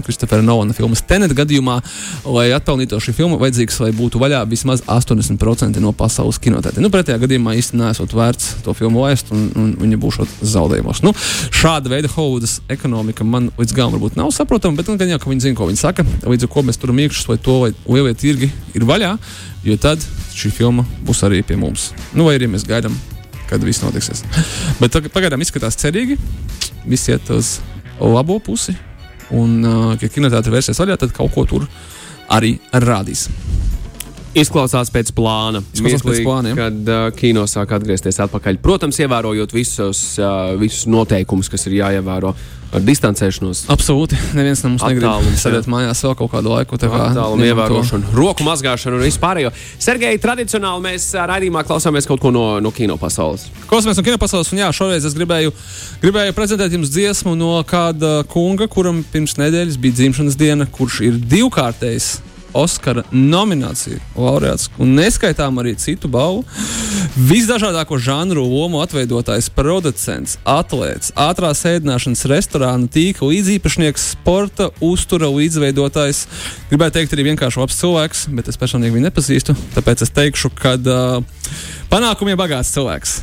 Kristofera 0.06 0.44
Nolana 0.44 0.76
filmas 0.76 1.04
Tenet 1.08 1.34
gadījumā, 1.38 1.78
lai 2.26 2.50
atpelnītu 2.56 3.00
šī 3.02 3.14
filma, 3.16 3.40
vajadzīgs, 3.42 3.80
lai 3.84 3.92
būtu 3.96 4.20
vaļā 4.22 4.42
vismaz 4.52 4.84
80% 4.90 5.80
no 5.84 5.94
pasaules 5.96 6.42
kinotētiem. 6.42 6.84
Nu, 6.84 6.92
pretējā 6.94 7.22
gadījumā 7.22 7.56
īstenībā 7.60 7.92
nesot 7.92 8.16
vērts 8.18 8.58
to 8.66 8.76
filmu 8.78 9.06
laist, 9.06 9.32
un, 9.32 9.48
un 9.56 9.72
viņa 9.80 10.02
būs 10.02 10.20
zaudējumos. 10.52 11.04
Nu, 11.06 11.14
šāda 11.62 11.94
veida 11.94 12.12
Hovudas 12.12 12.60
ekonomika 12.72 13.26
man 13.28 13.52
līdz 13.60 13.78
galam 13.78 13.96
varbūt 13.96 14.20
nav 14.20 14.34
saprotama, 14.36 14.82
bet 14.82 14.92
nu, 14.92 14.98
gan 15.00 15.14
jau, 15.14 15.22
ka 15.22 15.32
viņi 15.32 15.48
zina, 15.48 15.60
ko 15.60 15.70
viņi 15.70 15.82
saka. 15.82 16.06
Līdz 16.26 16.50
ar 16.50 16.54
to 16.56 16.66
mēs 16.68 16.82
turam 16.82 17.00
iekšus, 17.06 17.30
lai 17.32 17.40
to, 17.42 17.58
lai 17.64 17.72
lielie 17.88 18.18
tirgi 18.18 18.52
ir 18.76 18.88
vaļā, 18.88 19.16
jo 19.66 19.78
tad 19.82 20.04
šī 20.36 20.52
filma 20.56 20.86
būs 21.06 21.24
arī 21.28 21.42
pie 21.46 21.58
mums. 21.60 21.92
Nu, 22.16 22.26
vai 22.28 22.38
arī 22.40 22.50
mēs 22.52 22.66
gaidām, 22.68 22.96
kad 23.50 23.64
viss 23.66 23.84
notiksies. 23.84 24.24
Bet 24.82 24.98
pagaidām 25.14 25.44
izskatās 25.44 25.80
cerīgi. 25.82 26.18
Viss 26.88 27.12
iet 27.12 27.30
uz 27.34 27.60
labo 28.00 28.40
pusi. 28.44 28.76
Un, 29.32 29.62
uh, 29.64 29.92
ja 30.02 30.10
kinoteātris 30.12 30.54
vērsies 30.54 30.82
vaļā, 30.82 30.98
tad 31.00 31.14
kaut 31.16 31.32
ko 31.36 31.46
tur 31.48 31.68
arī 32.32 32.58
rādīs. 32.74 33.28
Izklausās 34.36 34.92
pēc 34.92 35.12
plāna. 35.16 35.60
Izklausās 35.76 36.04
pēc 36.04 36.16
Mirklī, 36.16 36.26
plāna, 36.26 36.52
jā. 36.52 36.58
Kad 36.60 36.90
uh, 36.92 37.06
kino 37.16 37.44
sāk 37.52 37.74
atgriezties 37.76 38.20
atpakaļ. 38.24 38.60
Protams, 38.64 39.00
ievērojot 39.04 39.56
visus, 39.56 40.04
uh, 40.20 40.54
visus 40.60 40.88
noteikumus, 40.92 41.52
kas 41.52 41.68
ir 41.68 41.82
jāievēro 41.82 42.32
ar 42.72 42.82
distancēšanos. 42.88 43.66
Absolūti. 43.74 44.18
Neviens 44.38 44.64
no 44.64 44.70
mums 44.74 44.86
negrib 44.88 45.28
sēdēt 45.42 45.68
mājās 45.72 46.02
vēl 46.06 46.16
kaut 46.20 46.32
kādu 46.32 46.54
laiku. 46.54 46.78
tā 46.80 46.88
kā 46.92 47.10
to- 47.14 47.36
ievērošanu, 47.48 48.14
roku 48.16 48.44
mazgāšanu 48.48 49.00
un 49.00 49.06
vispārējo. 49.06 49.52
Sergei, 49.80 50.18
tradicionāli 50.18 50.86
mēs 50.88 51.10
raidījumā 51.16 51.66
klausāmies 51.68 52.08
kaut 52.08 52.22
ko 52.24 52.32
no, 52.32 52.60
no 52.64 52.72
kino 52.72 52.98
pasaules. 52.98 53.48
Klausāmies 53.68 53.98
no 54.00 54.04
kinopasaules, 54.08 54.52
un 54.54 54.60
jā, 54.64 54.72
šoreiz 54.72 55.06
es 55.06 55.14
gribēju, 55.18 55.52
gribēju 56.02 56.34
prezentēt 56.38 56.72
jums 56.72 56.90
dziesmu 56.96 57.36
no 57.38 57.54
kāda 57.68 58.24
kunga, 58.32 58.68
kuram 58.72 59.04
pirms 59.12 59.36
nedēļas 59.42 59.78
bija 59.82 60.00
dzimšanas 60.00 60.38
diena, 60.40 60.66
kurš 60.66 61.02
ir 61.10 61.20
divkārtējs. 61.32 62.20
Oskara 62.58 63.04
nominācija 63.12 64.00
laureāts 64.16 64.70
un 64.82 64.96
neskaitām 64.98 65.60
arī 65.62 65.74
citu 65.80 66.10
balvu. 66.12 66.44
Visdažādāko 67.16 67.98
žanru 68.02 68.44
lomu 68.48 68.82
atveidotājs, 68.84 69.50
producents, 69.56 70.38
atlēts, 70.48 71.14
ātrās 71.20 71.64
ēdināšanas 71.68 72.24
restorāna 72.32 72.92
tīkla 72.92 73.32
līdzīpašnieks, 73.34 74.12
sporta 74.16 74.70
uztura 74.84 75.32
līdzveidotājs. 75.32 76.26
Gribētu 76.72 77.00
teikt, 77.00 77.16
arī 77.16 77.28
vienkārši 77.32 77.64
labs 77.64 77.80
cilvēks, 77.82 78.26
bet 78.36 78.52
es 78.52 78.60
personīgi 78.60 78.98
viņu 78.98 79.10
nepazīstu. 79.10 79.58
Tāpēc 79.76 80.06
es 80.08 80.16
teikšu, 80.16 80.54
ka 80.60 80.78
uh, 80.80 81.46
panākumiem 81.92 82.40
bagāts 82.40 82.74
cilvēks. 82.76 83.22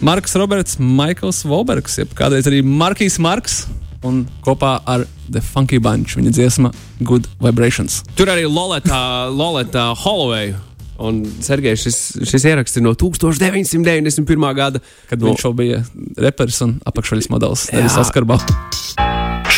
Marks 0.00 0.34
Roberts, 0.40 0.78
Maikls 0.80 1.42
Volbergs, 1.44 1.98
jeb 2.00 2.14
kādreiz 2.16 2.46
arī 2.48 2.62
Markīs 2.64 3.18
Marks. 3.20 3.66
Un 4.06 4.22
kopā 4.44 4.78
ar 4.88 5.04
The 5.28 5.42
Funky 5.44 5.80
Bunch 5.82 6.16
viņa 6.16 6.32
dziesma 6.32 6.72
Good 7.04 7.28
Vibrations. 7.42 8.00
Tur 8.16 8.32
arī 8.32 8.46
Lolita, 8.48 9.28
Lolita 9.28 9.90
Holloway. 10.04 10.54
Un, 11.00 11.22
Sergei, 11.40 11.72
šis, 11.80 11.98
šis 12.28 12.44
ieraksts 12.44 12.76
ir 12.76 12.84
no 12.84 12.92
1991. 12.92 14.48
gada. 14.56 14.82
Kad 15.08 15.22
no, 15.22 15.30
viņš 15.30 15.46
jau 15.46 15.52
bija 15.56 15.80
reperis 16.20 16.60
un 16.66 16.76
apakšveļas 16.88 17.30
modelis, 17.32 17.68
nevis 17.72 17.96
saskarbā. 17.96 18.36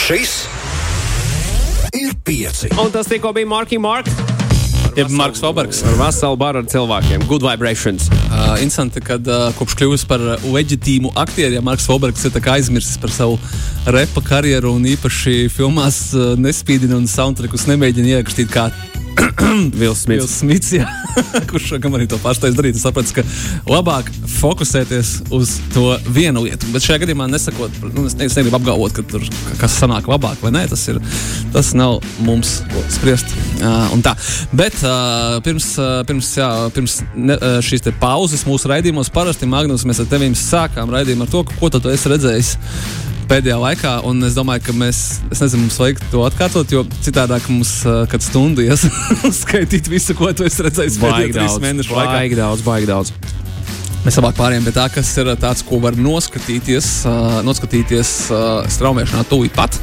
Šis 0.04 0.36
ir 1.98 2.14
pieci. 2.22 2.70
Un 2.78 2.94
tas 2.94 3.10
tikko 3.10 3.34
bija 3.34 3.50
Marki 3.50 3.82
Mark. 3.82 4.06
Jeb 4.96 5.08
Marks 5.08 5.40
Fabergs. 5.40 5.80
Ar 5.88 5.94
veselu 5.96 6.36
baru 6.36 6.60
ar 6.60 6.66
cilvēkiem. 6.68 7.24
Good 7.28 7.44
vibrations. 7.46 8.10
Uh, 8.28 8.58
interesanti, 8.60 9.00
ka 9.00 9.16
uh, 9.16 9.48
kopš 9.56 9.76
kļuvis 9.80 10.04
par 10.08 10.20
leģitīmu 10.44 11.14
aktieru, 11.16 11.56
ja 11.56 11.62
Marks 11.64 11.88
Fabergs 11.88 12.26
ir 12.28 12.36
aizmirsis 12.52 13.00
par 13.00 13.12
savu 13.14 13.38
repa 13.88 14.20
karjeru 14.26 14.74
un 14.76 14.84
īpaši 14.92 15.48
filmās 15.52 16.10
uh, 16.12 16.34
nespīdina 16.36 16.98
un 17.00 17.08
soundtrackus 17.08 17.64
nemēģina 17.70 18.18
ierakstīt 18.18 18.52
kā 18.52 18.68
Vils 19.80 20.02
Smits. 20.04 20.22
Vils 20.22 20.34
Smits, 20.40 20.72
jā, 20.76 20.86
kurš 21.50 21.74
gan 21.82 21.96
arī 21.98 22.06
to 22.10 22.18
paštais 22.22 22.56
darīt. 22.56 22.78
Es 22.78 22.84
sapratu, 22.86 23.18
ka 23.18 23.24
labāk 23.68 24.08
fokusēties 24.38 25.12
uz 25.34 25.56
to 25.74 25.96
vienu 26.12 26.44
lietu. 26.46 26.70
Bet 26.74 26.86
šajā 26.86 27.02
gadījumā 27.04 27.28
nesakot, 27.30 27.74
nu, 27.92 28.06
es, 28.08 28.16
ne, 28.18 28.28
es 28.28 28.36
negribu 28.38 28.58
apgalvot, 28.58 28.94
ka 28.96 29.04
tur 29.08 29.26
kas 29.60 29.76
sanāk 29.80 30.08
labāk 30.10 30.42
vai 30.44 30.54
nē. 30.56 30.64
Tas, 30.72 30.84
ir, 30.92 31.00
tas 31.54 31.72
nav 31.78 32.00
mums 32.26 32.60
spriest. 32.92 33.36
Uh. 33.62 33.92
Bet 34.56 34.80
uh, 34.82 35.38
pirms, 35.44 35.68
uh, 35.80 36.00
pirms, 36.08 36.32
jā, 36.38 36.50
pirms 36.74 36.98
ne, 37.14 37.36
uh, 37.36 37.60
šīs 37.64 37.86
pauzes 38.02 38.46
mūsu 38.48 38.70
raidījumos 38.72 39.12
parasti 39.12 39.48
Magnus 39.48 39.86
mēs 39.88 40.02
ar 40.02 40.10
tevim 40.10 40.36
sākām 40.38 40.92
raidījumu 40.92 41.26
ar 41.26 41.32
to, 41.32 41.44
ko 41.58 41.72
tu 41.72 41.82
esi 41.92 42.12
redzējis 42.12 42.56
pēdējā 43.30 43.58
laikā. 43.60 43.92
Un 44.08 44.22
es 44.26 44.36
domāju, 44.36 44.64
ka 44.68 44.74
mēs, 44.76 45.02
es 45.32 45.42
nezinu, 45.42 45.66
mums 45.66 45.78
vajag 45.80 46.02
to 46.12 46.24
atkārtot, 46.26 46.72
jo 46.74 46.84
citādi 47.04 47.38
mums 47.48 47.74
uh, 47.86 48.02
kad 48.10 48.24
stundu 48.24 48.64
ies 48.64 48.86
skaitīt 49.42 49.90
visu, 49.92 50.16
ko 50.18 50.32
tu 50.36 50.46
esi 50.48 50.66
redzējis 50.66 50.98
pēdējo 51.02 51.36
trīs 51.38 51.58
mēnešu 51.62 51.96
laikā. 51.96 52.18
Baigi 52.18 52.38
daudz, 52.38 52.66
baigi 52.66 52.90
daudz. 52.90 53.14
Mēs 54.02 54.16
labāk 54.18 54.34
pārējām 54.34 54.64
pie 54.66 54.72
tā, 54.74 54.88
kas 54.90 55.10
ir 55.22 55.28
tāds, 55.38 55.62
ko 55.62 55.78
var 55.82 55.94
noskatīties, 55.94 56.86
uh, 57.06 57.36
noskatīties 57.46 58.14
uh, 58.34 58.64
straumēšanā 58.66 59.22
tūlīt 59.30 59.54
pat 59.54 59.78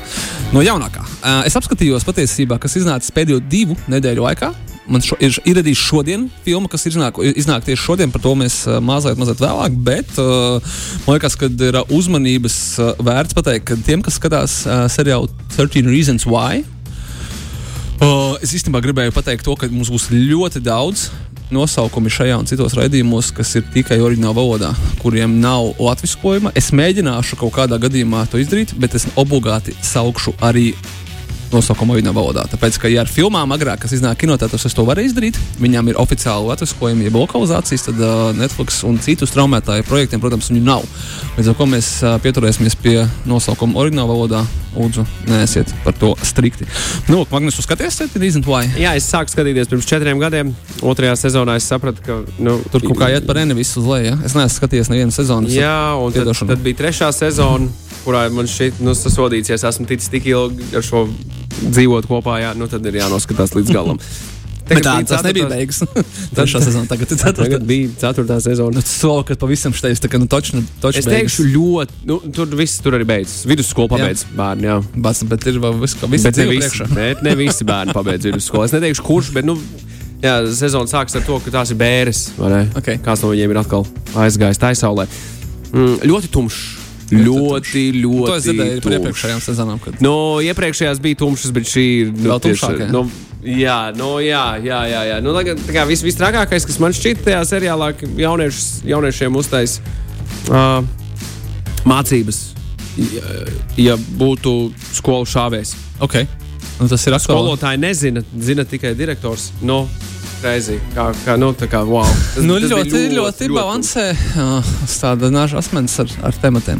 no 0.51 0.63
jaunākā. 0.65 1.05
Uh, 1.05 1.45
es 1.47 1.55
apskatījos 1.55 2.07
patiesībā, 2.07 2.59
kas 2.59 2.75
iznācis 2.81 3.15
pēdējo 3.15 3.39
divu 3.47 3.79
nedēļu 3.87 4.27
laikā. 4.27 4.51
Man 4.89 5.03
šo, 5.05 5.17
ir, 5.21 5.35
ir 5.45 5.59
arī 5.61 5.75
šodien 5.77 6.25
filma, 6.45 6.69
kas 6.71 6.87
iznāk, 6.89 7.19
iznāk 7.37 7.67
tieši 7.67 7.83
šodien, 7.83 8.13
par 8.13 8.23
to 8.23 8.33
mēs 8.39 8.63
mazliet, 8.81 9.19
mazliet 9.21 9.43
vēlāk. 9.43 9.77
Bet 9.85 10.17
uh, 10.21 10.57
man 11.05 11.19
liekas, 11.19 11.37
ka 11.37 11.49
ir 11.49 11.77
uzmanības 11.93 12.57
vērts 12.97 13.37
pateikt, 13.37 13.67
ka 13.69 13.79
tiem, 13.85 14.03
kas 14.05 14.17
skatās 14.17 14.59
uh, 14.65 14.87
seriālu 14.91 15.29
13 15.55 15.89
Reasons 15.89 16.25
Why, 16.29 16.63
uh, 18.01 18.35
es 18.41 18.55
īstenībā 18.57 18.81
gribēju 18.85 19.13
pateikt 19.15 19.45
to, 19.45 19.53
ka 19.59 19.69
mums 19.69 19.93
būs 19.93 20.09
ļoti 20.13 20.63
daudz 20.65 21.09
nosaukumi 21.53 22.11
šajā 22.13 22.37
un 22.37 22.47
citos 22.49 22.75
raidījumos, 22.77 23.31
kas 23.35 23.55
ir 23.57 23.65
tikai 23.73 23.97
oriģinālā 24.03 24.35
valodā, 24.37 24.69
kuriem 25.01 25.39
nav 25.41 25.73
latviskojuma. 25.81 26.53
Es 26.57 26.69
mēģināšu 26.75 27.39
kaut 27.41 27.55
kādā 27.57 27.79
gadījumā 27.81 28.25
to 28.29 28.41
izdarīt, 28.41 28.75
bet 28.79 28.97
es 28.97 29.07
obligāti 29.19 29.73
saukšu 29.85 30.35
arī 30.45 30.71
nosaukumu 31.53 31.95
oriģinālā 31.95 32.15
valodā. 32.15 32.45
Tāpēc, 32.51 32.79
ka, 32.81 32.91
ja 32.91 33.03
ar 33.03 33.11
filmām 33.11 33.53
agrāk, 33.55 33.81
kas 33.83 33.93
iznāk 33.97 34.21
kinotētos, 34.23 34.65
es 34.69 34.75
to 34.77 34.85
varu 34.87 35.03
izdarīt, 35.05 35.39
viņām 35.61 35.91
ir 35.91 35.99
oficiāli 36.01 36.49
latviskojumi, 36.51 37.07
jeb 37.07 37.19
lokalizācijas, 37.19 37.87
tad 37.89 38.01
uh, 38.03 38.29
Netflix 38.37 38.81
un 38.87 38.99
citu 39.03 39.27
straumētāju 39.29 39.87
projektiem, 39.89 40.21
protams, 40.23 40.51
viņu 40.53 40.65
nav. 40.65 40.87
Līdz 41.37 41.51
ar 41.51 41.59
to 41.59 41.69
mēs 41.69 41.91
uh, 42.03 42.17
pieturēsimies 42.23 42.77
pie 42.79 42.97
nosaukuma 43.29 43.79
oriģinālā 43.83 44.13
valodā. 44.13 44.43
Lūdzu, 44.69 45.01
neesiet 45.25 45.71
par 45.81 45.95
to 45.97 46.11
strikti. 46.21 46.67
Nu, 47.09 47.23
Magnus, 47.31 47.57
skaties, 47.65 47.97
Reason 48.13 48.43
Why? 48.45 48.69
Jā, 48.77 48.93
es 48.99 49.07
sāku 49.09 49.33
skatīties 49.33 49.71
pirms 49.71 49.87
četriem 49.89 50.21
gadiem. 50.21 50.53
Otrajā 50.85 51.15
sezonā 51.17 51.57
es 51.57 51.65
sapratu, 51.65 52.03
ka 52.05 52.19
nu, 52.37 52.59
tur 52.69 52.85
kaut 52.85 52.99
kā 53.01 53.09
iet 53.15 53.25
par 53.27 53.41
eni 53.41 53.57
visu 53.57 53.81
uz 53.81 53.89
leju. 53.89 54.11
Ja? 54.11 54.19
Es 54.21 54.37
neesmu 54.37 54.59
skatījies 54.59 54.93
nevienu 54.93 55.15
sezonu. 55.15 55.49
Jā, 55.49 55.97
un 55.97 56.13
tad, 56.13 56.29
tad 56.37 56.61
bija 56.63 56.83
trešā 56.83 57.09
sezona, 57.17 57.71
kurā 58.05 58.27
man 58.33 58.49
šķiet, 58.49 58.83
nu, 58.85 58.93
tas 58.93 59.17
sodīts, 59.17 59.49
ja 59.49 59.57
es 59.57 59.65
esmu 59.73 59.89
ticis 59.89 60.13
tik 60.13 60.29
ilgi 60.29 60.69
ar 60.77 60.85
šo 60.85 61.07
dzīvot 61.49 62.09
kopā, 62.09 62.39
jā, 62.43 62.51
nu, 62.57 62.69
tad 62.71 62.85
ir 62.85 63.01
jānoskatās 63.01 63.55
līdz 63.57 63.73
galam. 63.75 64.01
Tagad 64.69 64.85
tā, 64.85 64.93
tas 65.09 65.23
nebija 65.25 65.47
beigas. 65.49 65.81
Trešā 66.37 66.61
sezona, 66.61 66.85
tagad 66.89 67.09
ir 67.09 67.17
ceturtā. 67.17 67.45
Tagad 67.47 67.65
bija 67.65 67.89
ceturtā 68.03 68.37
sezona. 68.43 68.75
Nu, 68.77 68.83
tas 68.85 68.93
solo, 69.01 69.23
kad 69.25 69.39
pavisam 69.41 69.73
šteis, 69.75 70.01
tā 70.03 70.11
kā, 70.11 70.19
nu, 70.21 70.29
točni, 70.29 70.61
točni 70.83 71.01
Es 71.01 71.09
teikšu 71.09 71.47
ļoti, 71.49 71.99
nu, 72.09 72.19
tur 72.35 72.53
viss 72.59 72.81
tur 72.83 72.97
arī 72.99 73.07
beidzas. 73.09 73.47
Vidusskolu 73.49 73.89
pabeidz 73.95 74.27
bērni, 74.37 74.69
jā. 74.69 74.77
Bats, 74.93 75.23
bet 75.29 75.47
ir 75.49 75.57
vēl 75.63 75.79
viss, 75.81 75.97
ka 75.99 76.09
visi 76.11 76.29
bet 76.29 76.41
ne 76.41 76.49
visi, 76.51 76.89
bet 76.99 77.23
ne 77.25 77.35
visi 77.39 77.67
bērni 77.67 77.95
pabeidz 77.97 78.29
vidusskolu. 78.29 78.67
Es 78.69 78.75
neteikšu, 78.77 79.05
kurš, 79.07 79.31
bet, 79.33 79.47
nu, 79.49 79.57
jā, 80.21 80.35
sezona 80.53 80.91
sākas 80.91 81.17
ar 81.17 81.25
to, 81.25 81.39
ka 81.45 81.55
tās 81.59 81.73
ir 81.73 81.79
bēres, 81.81 82.27
vai 82.37 82.53
ne? 82.53 82.61
Okay. 82.77 83.01
Kāds 83.05 83.25
no 83.25 83.33
viņiem 83.33 83.55
ir 83.55 83.63
atkal 83.63 83.87
aizgājis 84.21 84.61
taisaulē. 84.61 85.09
Mm, 85.73 85.97
ļoti 86.09 86.31
tumšs. 86.33 86.78
Ļoti, 87.13 87.83
ļoti. 88.03 88.27
To 88.27 88.35
es 88.35 88.45
dzirdēju 88.45 88.83
par 88.85 88.95
iepriekšējām 88.97 89.41
sezonām. 89.43 89.79
Kad... 89.83 89.97
No 90.03 90.13
iepriekšējās 90.45 91.01
bija 91.03 91.19
tumšas, 91.23 91.53
bet 91.55 91.69
šī 91.69 91.85
ir 92.03 92.11
nu, 92.13 92.27
vēl 92.29 92.43
tumšāka. 92.45 92.89
No, 92.93 93.03
jā, 93.45 93.79
no, 93.97 94.11
jā, 94.23 94.43
jā, 94.63 94.81
jā. 94.91 95.01
jā. 95.13 95.19
Nu, 95.25 95.33
tā 95.33 95.73
kā 95.73 95.85
viss 95.89 96.05
vis 96.05 96.19
trakākais, 96.19 96.67
kas 96.69 96.79
man 96.83 96.95
šķiet 96.95 97.23
tajā 97.27 97.41
seriālā, 97.49 97.91
jauniešus, 98.19 98.69
jauniešiem 98.89 99.39
uztais 99.41 99.79
uh, 100.51 100.83
mācības, 101.89 102.43
ja, 102.99 103.33
ja 103.89 103.97
būtu 104.19 104.57
skolu 104.99 105.29
šāvēs. 105.29 105.73
Okay. 106.05 106.29
Nu, 106.79 106.87
tas 106.87 107.03
ir 107.07 107.15
aktuāli. 107.17 107.41
Skolotāji 107.43 107.81
nezina, 107.81 108.23
zina 108.39 108.63
tikai 108.67 108.93
direktors. 108.95 109.49
No, 109.65 109.81
Reizi, 110.39 110.77
kā, 110.95 111.09
kā, 111.25 111.33
nu, 111.35 111.49
tā 111.57 111.67
kā, 111.67 111.81
wow. 111.83 112.07
Tas, 112.07 112.45
nu, 112.47 112.55
tas 112.63 112.71
ļoti, 112.71 112.99
ļoti, 113.11 113.17
ļoti 113.17 113.47
balansē 113.51 114.05
uh, 114.39 114.69
tāda 114.87 115.27
nāža 115.35 115.57
asmens 115.59 115.97
ar, 115.99 116.13
ar 116.29 116.37
tematiem. 116.39 116.79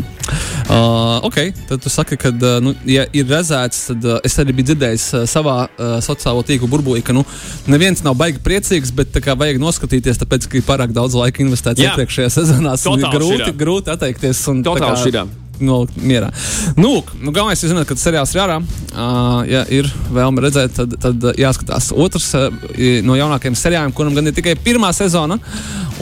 Uh, 0.70 1.18
ok, 1.28 1.40
tad 1.68 1.84
tu 1.84 1.92
saki, 1.92 2.16
ka, 2.22 2.32
uh, 2.32 2.62
nu, 2.64 2.72
ja 2.88 3.04
ir 3.12 3.28
redzēts, 3.28 3.82
tad 3.90 4.08
uh, 4.08 4.22
es 4.24 4.38
arī 4.40 4.56
biju 4.56 4.70
dzirdējis 4.70 5.10
uh, 5.12 5.26
savā 5.28 5.58
uh, 5.68 5.98
sociālo 6.06 6.46
tīklu 6.48 6.72
burbulī, 6.72 7.04
ka 7.04 7.16
nu, 7.18 7.26
neviens 7.68 8.06
nav 8.06 8.16
baigi 8.22 8.40
priecīgs, 8.46 8.96
bet 8.96 9.20
kā, 9.26 9.36
vajag 9.36 9.60
noskatīties, 9.60 10.24
tāpēc, 10.24 10.48
ka 10.48 10.62
ir 10.62 10.66
pārāk 10.70 10.96
daudz 10.96 11.20
laika 11.20 11.44
investēts 11.44 11.84
iepriekšējā 11.84 12.32
sezonā. 12.40 12.80
Ir 12.80 13.12
grūti, 13.12 13.44
širā. 13.44 13.60
grūti 13.60 13.96
atteikties. 13.98 14.48
Un, 14.54 14.64
Totāli 14.64 15.04
šitā 15.04 15.28
nolikt 15.64 15.98
mierā. 16.02 16.30
Nu, 16.80 17.00
nu 17.22 17.34
galvenais 17.36 17.64
ir 17.64 17.74
zināt, 17.74 17.88
ka 17.90 17.98
seriāls 18.00 18.34
ir 18.36 18.44
ārā. 18.44 18.60
Uh, 18.90 19.42
ja 19.50 19.64
ir 19.74 19.90
vēlme 20.14 20.46
redzēt, 20.46 20.76
tad, 20.78 20.96
tad 21.02 21.28
jāskatās. 21.40 21.92
Otrs 21.96 22.32
uh, 22.38 22.50
no 23.06 23.18
jaunākajiem 23.20 23.58
seriāliem, 23.60 23.96
kuram 23.96 24.16
gan 24.18 24.30
ir 24.30 24.38
tikai 24.38 24.58
pirmā 24.60 24.92
sezona, 24.96 25.40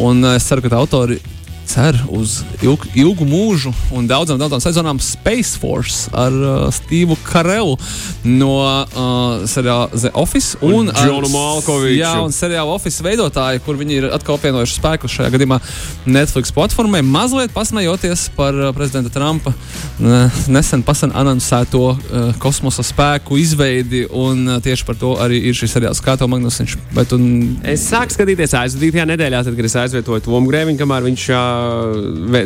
un 0.04 0.24
uh, 0.26 0.38
es 0.38 0.48
ceru, 0.50 0.66
ka 0.66 0.80
autori 0.80 1.20
cer 1.68 1.98
uz 2.14 2.40
ilgu, 2.64 2.88
ilgu 2.96 3.28
mūžu 3.28 3.74
un 3.96 4.08
daudzām, 4.08 4.40
daudzām 4.40 4.62
sezonām 4.64 5.02
Space 5.04 5.60
Force 5.60 6.08
ar 6.16 6.34
uh, 6.34 6.68
Stevu 6.74 7.18
Karelu 7.28 7.76
no 8.24 8.54
uh, 8.64 9.44
seriāla 9.50 9.90
The 9.92 10.12
Office 10.18 10.58
un, 10.62 10.88
un 10.88 10.94
Džonu 10.96 11.30
Malkoviču. 11.34 11.98
Jā, 12.00 12.14
un 12.24 12.34
seriāla 12.36 12.72
Office 12.74 13.04
veidotāji, 13.04 13.62
kur 13.66 13.80
viņi 13.80 14.00
ir 14.00 14.08
atkal 14.16 14.38
apvienojuši 14.40 14.78
spēkus 14.80 15.18
šajā 15.18 15.34
gadījumā 15.36 15.60
Netflix 16.08 16.54
platformai, 16.56 17.04
mazliet 17.06 17.54
pasmejoties 17.56 18.30
par 18.38 18.56
uh, 18.56 18.72
prezidenta 18.76 19.12
Trumpa 19.14 19.52
uh, 19.54 20.40
nesen 20.48 20.86
pasen 20.88 21.12
anoncēto 21.18 21.84
uh, 21.92 22.32
kosmosa 22.42 22.86
spēku 22.88 23.40
izveidi, 23.42 24.06
un 24.08 24.46
uh, 24.48 24.62
tieši 24.64 24.88
par 24.88 25.00
to 25.00 25.16
arī 25.24 25.42
ir 25.50 25.58
šis 25.58 25.76
seriāls. 25.76 26.04
Kā 26.04 26.16
tev, 26.20 26.32
Magnus, 26.32 26.62
viņš? 26.64 26.78
Un... 27.18 27.28
Es 27.68 27.88
sāku 27.92 28.16
skatīties 28.16 28.56
aizvadītajā 28.58 29.08
nedēļā, 29.12 29.44
tad, 29.44 29.58
kad 29.58 29.68
es 29.68 29.78
aizvietoju 29.84 30.26
Tomu 30.28 30.48
Grēviņu, 30.52 30.80
kamēr 30.80 31.08
viņš 31.08 31.28
uh, 31.34 31.57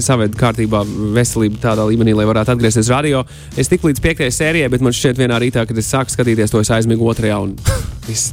saved 0.03 0.37
kārtībā 0.39 0.83
veselību 1.17 1.61
tādā 1.63 1.85
līmenī, 1.89 2.15
lai 2.17 2.27
varētu 2.29 2.55
atgriezties 2.55 2.91
radio. 2.93 3.23
Es 3.57 3.71
tiku 3.71 3.91
līdz 3.91 4.03
piektajai 4.03 4.35
sērijai, 4.35 4.71
bet 4.73 4.85
man 4.85 4.95
šķiet, 4.95 5.21
vienā 5.21 5.41
rītā, 5.41 5.65
kad 5.69 5.77
es 5.77 5.91
sāku 5.91 6.13
skatīties 6.13 6.53
to, 6.53 6.63
es 6.63 6.73
aizmigu 6.73 7.09
otrajā. 7.11 7.41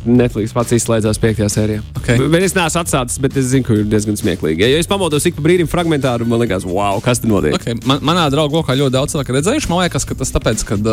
Netflix 0.06 0.54
pats 0.56 0.74
izslēdzās 0.76 1.20
piektajā 1.22 1.48
sērijā. 1.52 1.82
Okay. 2.00 2.20
Bet 2.32 2.44
es 2.46 2.54
neesmu 2.56 2.82
atsācis, 2.82 3.20
bet 3.22 3.36
es 3.38 3.50
zinu, 3.52 3.66
ka 3.66 3.76
ir 3.76 3.86
diezgan 3.88 4.18
smieklīgi. 4.18 4.64
Ja 4.64 4.80
es 4.80 4.88
pamodos 4.90 5.26
ik 5.28 5.36
pa 5.36 5.44
brīdim 5.44 5.68
fragmentāru, 5.70 6.26
man 6.28 6.42
liekas, 6.42 6.66
wow, 6.68 7.00
kas 7.04 7.22
tur 7.22 7.32
notiek. 7.32 7.56
Okay. 7.58 7.78
Man, 7.88 8.02
manā 8.06 8.26
draugu 8.32 8.60
lokā 8.60 8.76
ļoti 8.78 8.94
daudz 8.94 9.14
cilvēku 9.14 9.36
redzējuši. 9.38 9.70
Man 9.72 9.82
liekas, 9.84 10.06
ka 10.08 10.16
tas 10.18 10.32
tāpēc, 10.34 10.64
kad, 10.68 10.90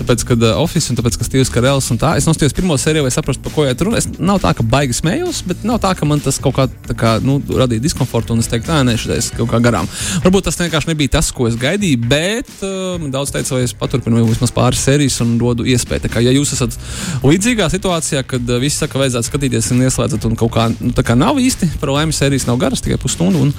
tāpēc, 0.00 0.26
kad 0.32 0.46
Office 0.54 0.92
un 0.92 1.00
tāpēc, 1.00 1.18
ka 1.20 1.28
Steve's 1.28 1.52
Karels 1.54 1.90
un 1.94 2.00
tā, 2.00 2.14
es 2.20 2.28
nostājos 2.28 2.56
pirmo 2.56 2.76
sēriju, 2.80 3.06
lai 3.06 3.14
saprastu, 3.14 3.44
par 3.46 3.56
ko 3.56 3.66
iet 3.68 3.84
runa. 3.86 4.00
Es 4.00 4.08
nav 4.18 4.42
tā, 4.42 4.52
ka 4.56 4.66
baigi 4.66 4.96
smējos, 5.00 5.42
bet 5.48 5.64
nav 5.68 5.80
tā, 5.84 5.94
ka 5.98 6.08
man 6.08 6.22
tas 6.24 6.40
kaut 6.42 6.56
kā, 6.58 6.66
kā 6.98 7.16
nu, 7.24 7.38
radīja 7.48 7.84
diskomfortu 7.86 8.34
un 8.34 8.42
es 8.44 8.50
teiktu, 8.50 8.74
nē, 8.86 8.96
šis 9.00 9.32
kaut 9.38 9.50
kā 9.52 9.62
garām. 9.62 9.88
Varbūt 10.24 10.48
tas 10.48 10.58
vienkārši 10.60 10.90
nebija 10.90 11.16
tas, 11.18 11.30
ko 11.34 11.48
es 11.50 11.56
gaidīju, 11.60 12.00
bet 12.10 12.50
uh, 12.66 13.00
daudz 13.12 13.32
teica, 13.34 13.56
lai 13.56 13.66
es 13.66 13.74
paturpinu 13.76 14.24
vismaz 14.26 14.52
pāris 14.54 14.82
sērijas 14.84 15.20
un 15.24 15.36
dodu 15.40 15.66
iespēju. 15.68 16.04
Tā 16.04 16.10
kā, 16.12 16.22
ja 16.24 16.34
jūs 16.34 16.54
esat 16.56 16.76
līdzīgā 17.22 17.68
situācijā, 17.72 18.09
kad 18.26 18.50
uh, 18.50 18.58
viss 18.62 18.80
saka, 18.82 18.98
vajadzētu 19.00 19.28
skatīties 19.28 19.70
un 19.74 19.84
ieslēdzat, 19.86 20.26
un 20.28 20.36
kaut 20.38 20.52
kā, 20.54 20.66
nu, 20.72 20.92
kā 20.94 21.16
nav 21.18 21.38
īsti, 21.40 21.70
par 21.80 21.92
laimi 21.94 22.14
sērijas 22.16 22.46
nav 22.48 22.58
garas, 22.60 22.82
tikai 22.84 22.98
pusstundu. 23.00 23.46
Un, 23.46 23.52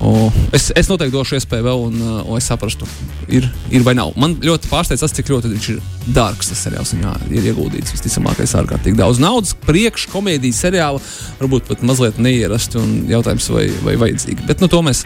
uh, 0.00 0.38
es, 0.54 0.70
es 0.76 0.90
noteikti 0.90 1.14
došu 1.14 1.38
iespēju 1.38 1.66
vēl, 1.66 1.84
un 1.88 2.02
uh, 2.02 2.20
lai 2.34 2.42
saprastu, 2.44 2.88
ir, 3.32 3.48
ir 3.74 3.86
vai 3.86 3.96
nav. 3.98 4.12
Man 4.20 4.36
ļoti 4.44 4.70
pārsteidz 4.70 5.04
tas, 5.04 5.14
cik 5.16 5.32
ļoti 5.32 5.52
viņš 5.54 5.70
ir 5.74 5.80
dārgs. 6.16 6.52
Tas 6.52 6.66
seriāls 6.66 6.94
viņā 6.94 7.14
ir 7.32 7.48
ieguldīts 7.52 7.94
visticamākais 7.96 8.54
ārkārtīgi 8.60 9.00
daudz 9.00 9.22
naudas. 9.22 9.56
Priekškomēdijas 9.64 10.62
seriāla 10.66 11.02
varbūt 11.40 11.70
pat 11.70 11.84
mazliet 11.86 12.20
neierasti 12.22 12.80
un 12.80 12.94
jautājums, 13.10 13.48
vai, 13.54 13.66
vai 13.86 13.98
vajadzīgi. 14.04 14.44
Bet 14.48 14.62
nu, 14.64 14.70
to 14.72 14.82
mēs 14.84 15.04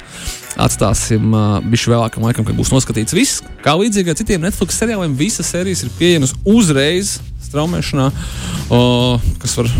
atstāsim 0.58 1.32
uh, 1.32 1.58
bišķi 1.62 1.92
vēlākam 1.94 2.26
laikam, 2.26 2.46
kad 2.46 2.58
būs 2.58 2.72
noskatīts 2.74 3.14
viss. 3.16 3.42
Kā 3.64 3.76
līdzīgi 3.78 4.16
citiem 4.18 4.42
Netflix 4.42 4.78
seriāliem, 4.80 5.14
visas 5.18 5.50
sērijas 5.52 5.84
ir 5.86 5.94
pieejamas 5.98 6.34
uzreiz 6.48 7.18
straumēšanā, 7.48 8.10
uh, 8.68 9.28
kas 9.42 9.56
var 9.58 9.72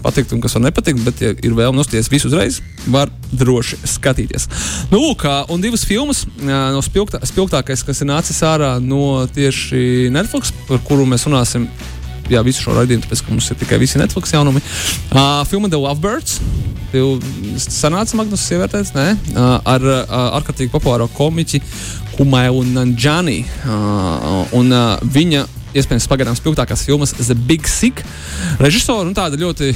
patikt 0.00 0.32
un 0.32 0.40
kas 0.40 0.56
var 0.56 0.64
nepatikt, 0.64 1.02
bet, 1.04 1.20
ja 1.20 1.32
ir 1.36 1.54
vēlme 1.56 1.76
nosties 1.76 2.08
visu 2.12 2.30
uzreiz, 2.30 2.60
var 2.90 3.12
droši 3.36 3.80
skatīties. 3.84 4.48
Nu, 4.92 5.02
lūk, 5.02 5.26
un 5.52 5.62
divas 5.62 5.84
filmas 5.88 6.24
no 6.40 6.80
spilgtā, 6.84 7.20
spilgtākais, 7.28 7.84
kas 7.86 8.00
ir 8.02 8.10
nācis 8.10 8.40
ārā 8.46 8.76
no 8.82 9.26
tieši 9.34 10.08
Netflix, 10.14 10.54
par 10.68 10.80
kuru 10.88 11.08
mēs 11.08 11.28
runāsim. 11.28 11.68
Jā, 12.30 12.44
visu 12.46 12.62
šo 12.62 12.76
raidījumu, 12.76 13.02
tāpēc, 13.02 13.24
ka 13.26 13.32
mums 13.32 13.48
ir 13.50 13.56
tikai 13.58 13.80
visi 13.82 13.98
Netflix 13.98 14.30
jaunumi. 14.30 14.60
Uh, 15.10 15.40
filma 15.50 15.66
The 15.66 15.80
Lovebirds. 15.82 16.36
Tev 16.92 17.18
sanāca 17.58 18.14
Magnus 18.18 18.44
ievērtēts, 18.54 18.92
nē? 18.94 19.06
Uh, 19.32 19.56
ar 19.66 19.82
uh, 19.82 20.14
ārkārtīgi 20.38 20.70
populāro 20.70 21.08
komiķi 21.16 21.58
Kumailu 22.14 22.62
Nanjani. 22.70 23.40
Uh, 23.64 24.46
un 24.54 24.70
uh, 24.70 25.02
viņa 25.02 25.42
iespējams 25.76 26.08
pagaidām 26.10 26.38
spilgtākās 26.38 26.84
filmas 26.86 27.14
The 27.18 27.36
Big 27.36 27.68
Sick. 27.70 28.02
Režisora 28.60 29.06
un 29.08 29.14
tāda 29.16 29.38
ļoti 29.40 29.70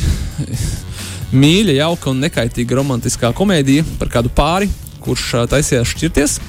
mīļa, 1.34 1.78
jauka 1.80 2.10
un 2.12 2.22
nekaitīga 2.24 2.80
romantiskā 2.80 3.32
komēdija 3.36 3.86
par 4.00 4.10
kādu 4.12 4.32
pāri, 4.34 4.70
kurš 5.04 5.30
taisījās 5.52 5.94
šķirties 5.94 6.40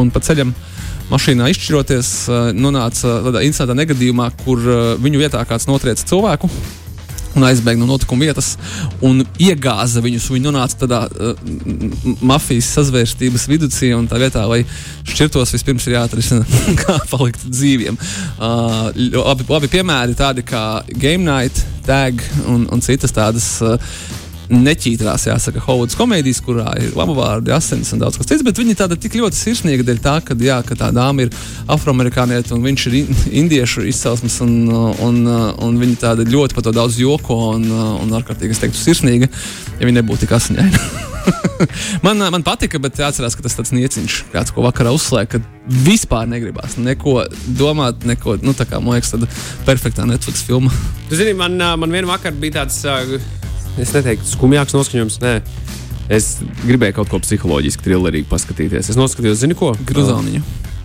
un 0.00 0.12
pa 0.14 0.22
ceļam. 0.24 0.54
Mašīnā 1.06 1.46
izšķiroties, 1.52 2.08
nonāca 2.58 3.20
tādā 3.22 3.44
incidentā 3.46 3.76
negadījumā, 3.78 4.26
kur 4.40 4.58
viņu 4.98 5.20
vietā 5.20 5.44
kāds 5.46 5.68
notriec 5.70 6.00
cilvēku, 6.02 6.50
un 7.36 7.46
aizbēga 7.46 7.80
no 7.80 7.88
notikuma 7.90 8.26
vietas 8.26 8.54
un 9.04 9.22
iegāza 9.42 10.02
viņus. 10.04 10.28
Viņi 10.32 10.48
nonāca 10.48 10.80
tādā 10.82 11.02
uh, 11.08 11.38
mafijas 12.24 12.72
sazvērstības 12.76 13.46
vidū, 13.50 13.70
un 13.96 14.08
tā 14.10 14.20
vietā, 14.22 14.44
lai 14.48 14.62
šķirtos, 15.06 15.54
vispirms 15.56 15.86
ir 15.88 15.98
jāatrisina, 15.98 16.46
kā 16.82 16.98
palikt 17.12 17.46
dzīviem. 17.48 17.98
Uh, 18.36 18.90
labi, 19.20 19.48
labi 19.48 19.72
piemēri 19.72 20.18
tādi 20.18 20.46
kā 20.46 20.66
Game 20.96 21.24
Night, 21.26 21.64
Tag 21.86 22.22
un, 22.50 22.64
un 22.72 22.80
citas 22.82 23.14
tādas. 23.14 23.50
Uh, 23.62 24.24
neķītrās, 24.50 25.26
jāsaka, 25.28 25.62
Hovuds 25.66 25.96
komēdijas, 25.98 26.40
kurā 26.44 26.68
ir 26.82 26.94
laba 26.98 27.16
vārdi, 27.16 27.52
asins 27.54 27.92
un 27.94 28.02
daudz 28.02 28.18
kas 28.20 28.28
cits, 28.30 28.44
bet 28.46 28.58
viņa 28.60 28.76
tāda 28.82 28.98
tik 29.00 29.18
ļoti 29.18 29.38
sirsnīga 29.38 29.86
dēļ 29.86 30.02
tā, 30.04 30.16
ka, 30.26 30.36
jā, 30.38 30.60
ka 30.66 30.78
tā 30.78 30.92
dāma 30.94 31.26
ir 31.26 31.34
afroamerikānieta 31.72 32.54
un 32.56 32.62
viņš 32.66 32.86
ir 32.90 32.98
indiešu 33.42 33.86
izcelsmes 33.90 34.38
un, 34.44 34.54
un, 35.02 35.20
un 35.66 35.82
viņa 35.82 36.00
tāda 36.04 36.28
ļoti 36.28 36.56
par 36.56 36.66
to 36.66 36.74
daudz 36.76 37.00
joko 37.02 37.40
un, 37.56 37.66
un 37.72 38.16
ārkārtīgi, 38.20 38.54
es 38.54 38.62
teiktu, 38.62 38.80
sirsnīga, 38.80 39.30
ja 39.80 39.90
viņa 39.90 40.00
nebūtu 40.00 40.26
tik 40.26 40.38
asiņaina. 40.38 40.86
man, 42.06 42.22
man 42.32 42.44
patika, 42.46 42.78
bet 42.82 43.00
jāatcerās, 43.00 43.36
ka 43.36 43.44
tas 43.46 43.56
tāds 43.58 43.72
nieciņš, 43.74 44.18
kāds 44.32 44.54
ko 44.54 44.64
vakarā 44.66 44.92
uzslēg, 44.94 45.30
kad 45.34 45.46
vispār 45.86 46.28
negribās 46.30 46.76
neko 46.78 47.24
domāt, 47.58 48.06
neko, 48.06 48.38
nu 48.46 48.54
tā 48.56 48.68
kā, 48.68 48.80
man 48.82 48.96
liekas, 48.96 49.14
tāda 49.16 49.28
perfektā 49.66 50.06
Netflix 50.06 50.44
filma. 50.46 50.70
Tu 51.10 51.18
zini, 51.18 51.34
man, 51.38 51.58
man 51.58 51.90
vienā 51.90 52.10
vakarā 52.12 52.38
bija 52.38 52.60
tāds 52.60 52.78
uh, 52.86 53.16
es 53.82 53.92
neteiktu, 53.96 54.28
skumjāks 54.30 54.76
noskaņojums. 54.76 55.20
Nē. 55.24 55.34
Es 56.16 56.36
gribēju 56.62 57.00
kaut 57.00 57.10
ko 57.10 57.20
psiholoģiski, 57.24 57.82
thrillerīgi 57.82 58.28
paskatīties. 58.30 58.92
Es 58.92 58.98
noskatījos, 58.98 59.40
zinu, 59.42 59.56
ko? 59.58 59.72
Gruzāniņu. 59.88 60.42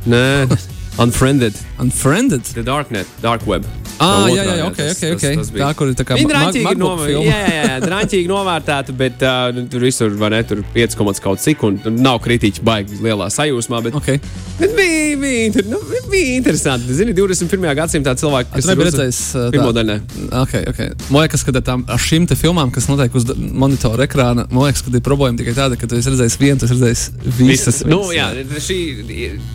Nē, 0.10 0.24
Unfriended. 1.00 1.56
Unfriended? 1.80 2.44
The 2.44 2.64
Darknet, 2.64 3.08
Dark 3.22 3.48
Web. 3.48 3.66
Ah, 4.02 4.26
jā, 4.32 4.42
jā, 4.42 4.54
jā, 4.58 4.66
ok, 4.66 4.80
ok. 4.82 5.02
ok. 5.14 5.24
Tas, 5.24 5.38
tas 5.38 5.50
tā, 5.54 5.70
kur 5.78 5.90
ir 5.92 5.98
tā 5.98 6.06
kā 6.08 6.18
drāmīgi 6.18 6.74
novērtēta. 6.82 7.22
Jā, 7.22 7.42
jā, 7.46 7.66
jā 7.68 7.76
drāmīgi 7.84 8.30
novērtēta, 8.32 8.96
bet 8.98 9.26
uh, 9.28 9.60
tur 9.70 9.86
visur 9.86 10.16
var 10.18 10.34
ne, 10.34 10.42
tur 10.48 10.64
5 10.74 10.98
kaut 11.22 11.42
cik, 11.44 11.66
un 11.68 11.78
nav 12.02 12.18
kritiķi 12.26 12.64
baigi 12.66 12.98
lielā 13.04 13.28
sajūsmā. 13.34 13.82
Bet, 13.86 13.98
okay. 14.00 14.18
bet 14.58 14.74
bija, 14.78 15.20
bija, 15.22 15.66
nu, 15.70 15.82
bija 16.10 16.40
interesanti. 16.40 16.96
Zini, 16.98 17.14
21. 17.18 17.68
gadsimtā 17.78 18.16
cilvēki, 18.18 18.50
kas 18.56 18.72
ir 18.74 18.82
redzējis 18.82 19.22
pirmo 19.54 19.70
daļu. 19.78 20.00
Okay, 20.42 20.66
okay. 20.72 20.98
Man 21.14 21.28
liekas, 21.28 21.46
ka 21.46 21.54
tam, 21.62 21.86
ar 21.86 22.02
šīm 22.02 22.26
filmām, 22.32 22.74
kas 22.74 22.90
notiek 22.90 23.14
uz 23.18 23.30
monitora 23.38 24.08
ekrāna, 24.10 24.48
man 24.50 24.66
liekas, 24.66 24.82
ka 24.88 24.96
ir 24.98 25.06
problēma 25.06 25.38
tikai 25.38 25.54
tāda, 25.58 25.78
ka 25.78 25.90
tu 25.90 26.00
esi 26.00 26.10
redzējis 26.10 26.40
vienu, 26.42 26.58
tu 26.58 26.66
esi 26.66 26.80
redzējis 26.80 27.06
visas. 27.28 27.46
visas. 27.46 27.82
Nu, 27.86 28.02
jā, 28.16 28.32
šī, 28.66 28.82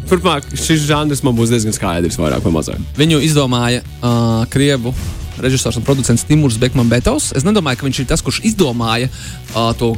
turpmāk 0.06 0.54
šis 0.54 0.86
žanrs 0.86 1.25
man 1.26 1.36
būs 1.36 1.52
diezgan 1.52 1.76
skaidrs, 1.76 2.18
vairāk 2.20 2.44
vai 2.46 2.56
mazāk. 2.60 2.82
Viņu 2.98 3.22
izdomāja. 3.26 3.84
Uh, 4.00 4.44
krievu 4.52 4.94
režisors 5.40 5.76
un 5.76 5.84
producents 5.84 6.24
Timurs 6.24 6.56
Bekmans 6.56 6.88
Betovs. 6.90 7.30
Es 7.36 7.44
nedomāju, 7.44 7.80
ka 7.80 7.86
viņš 7.86 8.00
ir 8.02 8.08
tas, 8.10 8.22
kurš 8.24 8.40
izdomāja 8.48 9.08
uh, 9.10 9.72
to. 9.78 9.92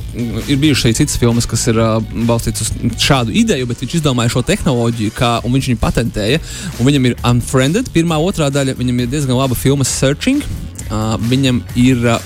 Ir 0.49 0.59
bijušas 0.61 0.89
arī 0.89 0.99
citas 0.99 1.19
filmas, 1.21 1.47
kas 1.49 1.67
ir 1.71 1.79
uh, 1.79 1.99
balstītas 2.29 2.69
uz 2.73 3.03
šādu 3.03 3.35
ideju, 3.39 3.69
bet 3.71 3.85
viņš 3.85 3.99
izdomāja 4.01 4.35
šo 4.35 4.43
tehnoloģiju, 4.49 5.15
kā, 5.17 5.37
un 5.47 5.55
viņš 5.55 5.71
viņu 5.73 5.83
patentēja. 5.83 6.41
Un 6.79 6.91
viņam 6.91 7.11
ir 7.11 7.19
Unfriended, 7.29 7.93
pirmā, 7.95 8.19
otrā 8.23 8.51
daļa. 8.55 8.79
Viņam 8.79 9.05
ir 9.05 9.13
diezgan 9.13 9.39
laba 9.39 9.59
filma 9.59 9.87
Searching. 9.87 10.43
Uh, 10.89 11.15
viņam 11.29 11.63
ir 11.79 12.03
uh, 12.07 12.19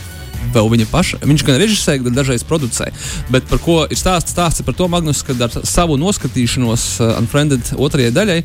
vēl 0.55 0.71
viņa 0.75 0.89
paša. 0.91 1.23
Viņš 1.25 1.47
gan 1.47 1.61
režisē, 1.63 1.97
gan 2.03 2.17
dažreiz 2.17 2.45
producē. 2.47 2.91
Bet 3.33 3.49
par 3.51 3.63
ko 3.63 3.83
ir 3.89 3.99
stāsts? 3.99 4.35
Stāsts 4.35 4.65
par 4.67 4.77
to, 4.77 4.89
Magnus, 4.89 5.25
ka 5.27 5.37
ar 5.39 5.59
savu 5.69 5.99
noskatīšanos 6.01 6.87
uh, 7.01 7.19
Unfriended 7.21 7.75
otrajai 7.77 8.15
daļai 8.15 8.41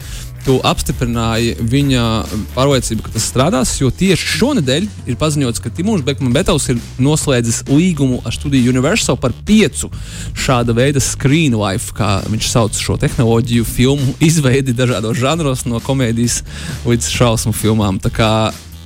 tu 0.47 0.57
apstiprināji 0.63 1.57
viņa 1.67 2.03
pārliecību, 2.55 3.03
ka 3.03 3.13
tas 3.15 3.25
strādās. 3.27 3.73
Jo 3.81 3.89
tieši 3.91 4.29
šonadēļ 4.37 4.87
ir 5.11 5.17
paziņots, 5.19 5.61
ka 5.63 5.71
Timurs 5.75 6.05
Bekmans 6.07 6.69
ir 6.71 6.79
noslēdzis 7.03 7.65
līgumu 7.67 8.21
ar 8.25 8.35
studiju 8.35 8.71
Universal 8.71 9.19
par 9.19 9.35
piecu 9.47 9.89
šāda 10.37 10.75
veida 10.77 11.03
screen 11.03 11.57
life, 11.59 11.91
kā 11.97 12.21
viņš 12.31 12.51
sauc 12.51 12.79
šo 12.79 12.95
tehnoloģiju, 13.01 13.67
filmu 13.67 14.15
izveidi 14.23 14.75
dažādos 14.77 15.19
žanros, 15.19 15.65
no 15.67 15.81
komēdijas 15.83 16.39
līdz 16.87 17.11
šausmu 17.11 17.55
filmām. 17.55 17.99
Tā 18.03 18.13
kā 18.13 18.31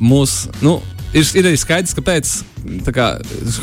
mūsu, 0.01 0.49
nu, 0.65 0.79
ir, 1.13 1.27
ir 1.37 1.51
arī 1.51 1.61
skaidrs, 1.61 1.93
kāpēc 1.97 2.39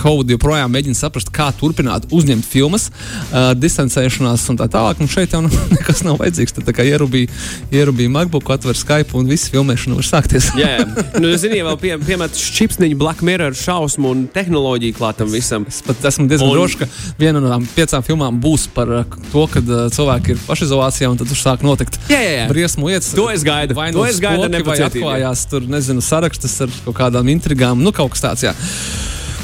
Hovuds 0.02 0.32
joprojām 0.34 0.72
mēģina 0.74 0.98
saprast, 0.98 1.30
kā 1.34 1.48
turpināt 1.56 2.08
uzņemt 2.14 2.46
filmas, 2.46 2.88
uh, 2.90 3.52
distancēšanās 3.58 4.46
un 4.52 4.58
tā 4.60 4.68
tālāk. 4.72 5.00
Un 5.02 5.10
šeit 5.10 5.34
jau 5.34 5.42
nu, 5.44 5.50
nekas 5.76 6.04
nav 6.06 6.18
vajadzīgs. 6.22 6.56
Tad 6.58 6.70
kā 6.76 6.86
ierubīja, 6.86 7.30
ierubīja 7.74 8.12
MacBook, 8.14 8.50
atver 8.54 8.78
Skype 8.78 9.16
un 9.18 9.28
viss 9.30 9.50
filmēšana 9.52 9.98
var 9.98 10.08
sākties. 10.08 10.50
jā, 10.62 10.70
jā. 10.78 10.86
Nu, 11.20 11.32
zini, 11.40 11.60
vēl 11.66 11.78
pie, 11.80 11.94
piemet 12.04 12.38
šķipsniņu 12.38 12.98
Black 13.00 13.24
Mirror 13.26 13.56
šausmu 13.58 14.12
un 14.14 14.26
tehnoloģiju 14.34 14.98
klātam 14.98 15.30
visam. 15.32 15.66
Es 15.68 15.80
pat 15.86 16.04
esmu 16.10 16.28
diezgan 16.30 16.50
un... 16.50 16.56
drošs, 16.58 16.78
ka 16.82 16.90
viena 17.20 17.42
no 17.42 17.52
tām 17.52 17.66
piecām 17.76 18.06
filmām 18.06 18.40
būs 18.42 18.68
par 18.74 18.92
to, 19.32 19.46
kad 19.52 19.72
uh, 19.72 19.86
cilvēki 19.94 20.34
ir 20.34 20.42
pašizolācijā 20.46 21.10
un 21.12 21.20
tad 21.20 21.30
tur 21.30 21.38
sāk 21.38 21.64
notikt 21.66 21.98
jā, 22.10 22.18
jā, 22.18 22.34
jā. 22.42 22.46
briesmu 22.50 22.90
lietas. 22.90 23.12
To 23.18 23.28
es 23.32 23.44
gaidu. 23.46 23.76
Vai 23.78 23.90
nu 23.94 24.04
es 24.08 24.20
gaidu, 24.22 24.48
vai 24.66 24.78
atklājās 24.86 25.44
tur, 25.50 25.66
nezinu, 25.70 26.02
sarakstus 26.04 26.56
ar 26.64 26.72
kaut 26.86 26.96
kādām 26.98 27.30
intrigām, 27.32 27.82
nu 27.84 27.92
kaut 27.94 28.14
kas 28.14 28.24
tāds. 28.24 28.46
Jā. 28.48 28.54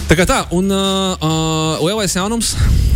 Tā 0.04 0.18
kā 0.18 0.26
tā, 0.28 0.42
un 0.52 0.68
uh, 0.68 1.14
uh, 1.16 1.84
lielais 1.84 2.12
jaunums. 2.12 2.52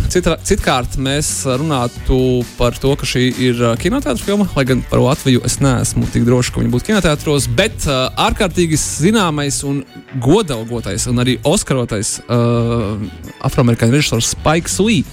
Citra, 0.09 0.39
citkārt 0.41 0.95
mēs 1.01 1.27
runātu 1.45 2.41
par 2.57 2.73
to, 2.81 2.95
ka 2.97 3.05
šī 3.05 3.23
ir 3.45 3.59
kinoteātris 3.81 4.25
filma, 4.25 4.47
lai 4.55 4.63
gan 4.65 4.79
par 4.89 5.01
Latviju 5.03 5.43
es 5.45 5.59
neesmu 5.61 6.05
tik 6.09 6.25
drošs, 6.25 6.49
ka 6.53 6.61
viņa 6.61 6.71
būtu 6.73 6.87
kinoteātros. 6.87 7.45
Bet 7.57 7.85
uh, 7.85 8.07
ārkārtīgi 8.27 8.77
zināmais 8.77 9.59
un 9.65 9.83
godalgotais 10.21 11.05
un 11.09 11.21
arī 11.21 11.39
oskarotais 11.45 12.15
uh, 12.25 13.01
afroamerikāņu 13.45 13.97
režisors 13.97 14.31
Spikes 14.33 14.77
Lee 14.81 15.05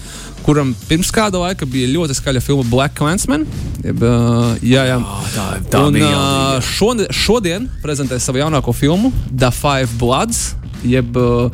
kuram 0.47 0.75
pirms 0.87 1.09
kāda 1.11 1.41
laika 1.43 1.67
bija 1.69 1.89
ļoti 1.91 2.15
skaļa 2.21 2.45
filma 2.45 2.67
Black 2.71 2.97
Clansman. 3.01 3.49
Jeb, 3.83 4.05
uh, 4.05 4.53
jā, 4.63 4.85
jā. 4.93 5.01
Oh, 5.01 5.25
tā, 5.33 5.47
tā 5.73 5.81
un, 5.89 5.97
bija, 5.97 6.13
uh, 6.13 6.61
šodien, 6.63 7.09
šodien 7.25 7.67
prezentē 7.83 8.21
savu 8.23 8.45
jaunāko 8.45 8.77
filmu 8.77 9.11
The 9.33 9.51
Five 9.57 9.97
Bloods. 10.01 10.53
Jeb, 10.87 11.19
uh, 11.19 11.51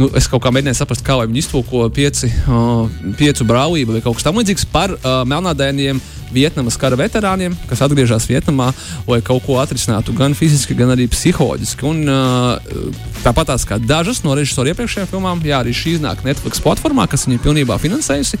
nu, 0.00 0.10
es 0.18 0.28
kaut 0.30 0.42
kā 0.44 0.52
mēģināju 0.54 0.78
saprast, 0.80 1.04
kā 1.06 1.16
viņi 1.22 1.42
iztulko 1.44 1.86
pieci, 1.94 2.30
uh, 2.48 2.88
piecu 3.18 3.46
brālību 3.48 3.96
vai 3.96 4.02
kaut 4.04 4.18
kas 4.18 4.26
tamlīdzīgs 4.28 4.68
par 4.72 4.96
uh, 4.96 5.22
melnādēniem 5.28 6.02
Vietnamas 6.32 6.78
kara 6.80 6.96
veterāniem, 6.98 7.54
kas 7.68 7.82
atgriežas 7.84 8.26
Vietnamā, 8.30 8.70
lai 9.08 9.20
kaut 9.24 9.44
ko 9.46 9.58
atrisinātu 9.62 10.14
gan 10.16 10.34
fiziski, 10.36 10.76
gan 10.78 10.94
arī 10.94 11.06
psiholoģiski. 11.10 11.86
Un, 11.88 12.02
uh, 12.08 13.14
tāpat 13.24 13.52
tās 13.52 13.66
kā 13.68 13.78
dažas 13.80 14.22
no 14.24 14.34
režisora 14.36 14.72
iepriekšējām 14.72 15.10
filmām, 15.10 15.42
jā, 15.44 15.60
arī 15.62 15.74
šī 15.76 15.96
iznāk 15.98 16.24
Netflix 16.26 16.62
platformā, 16.64 17.06
kas 17.10 17.26
viņu 17.28 17.42
pilnībā 17.44 17.78
finansējusi. 17.82 18.40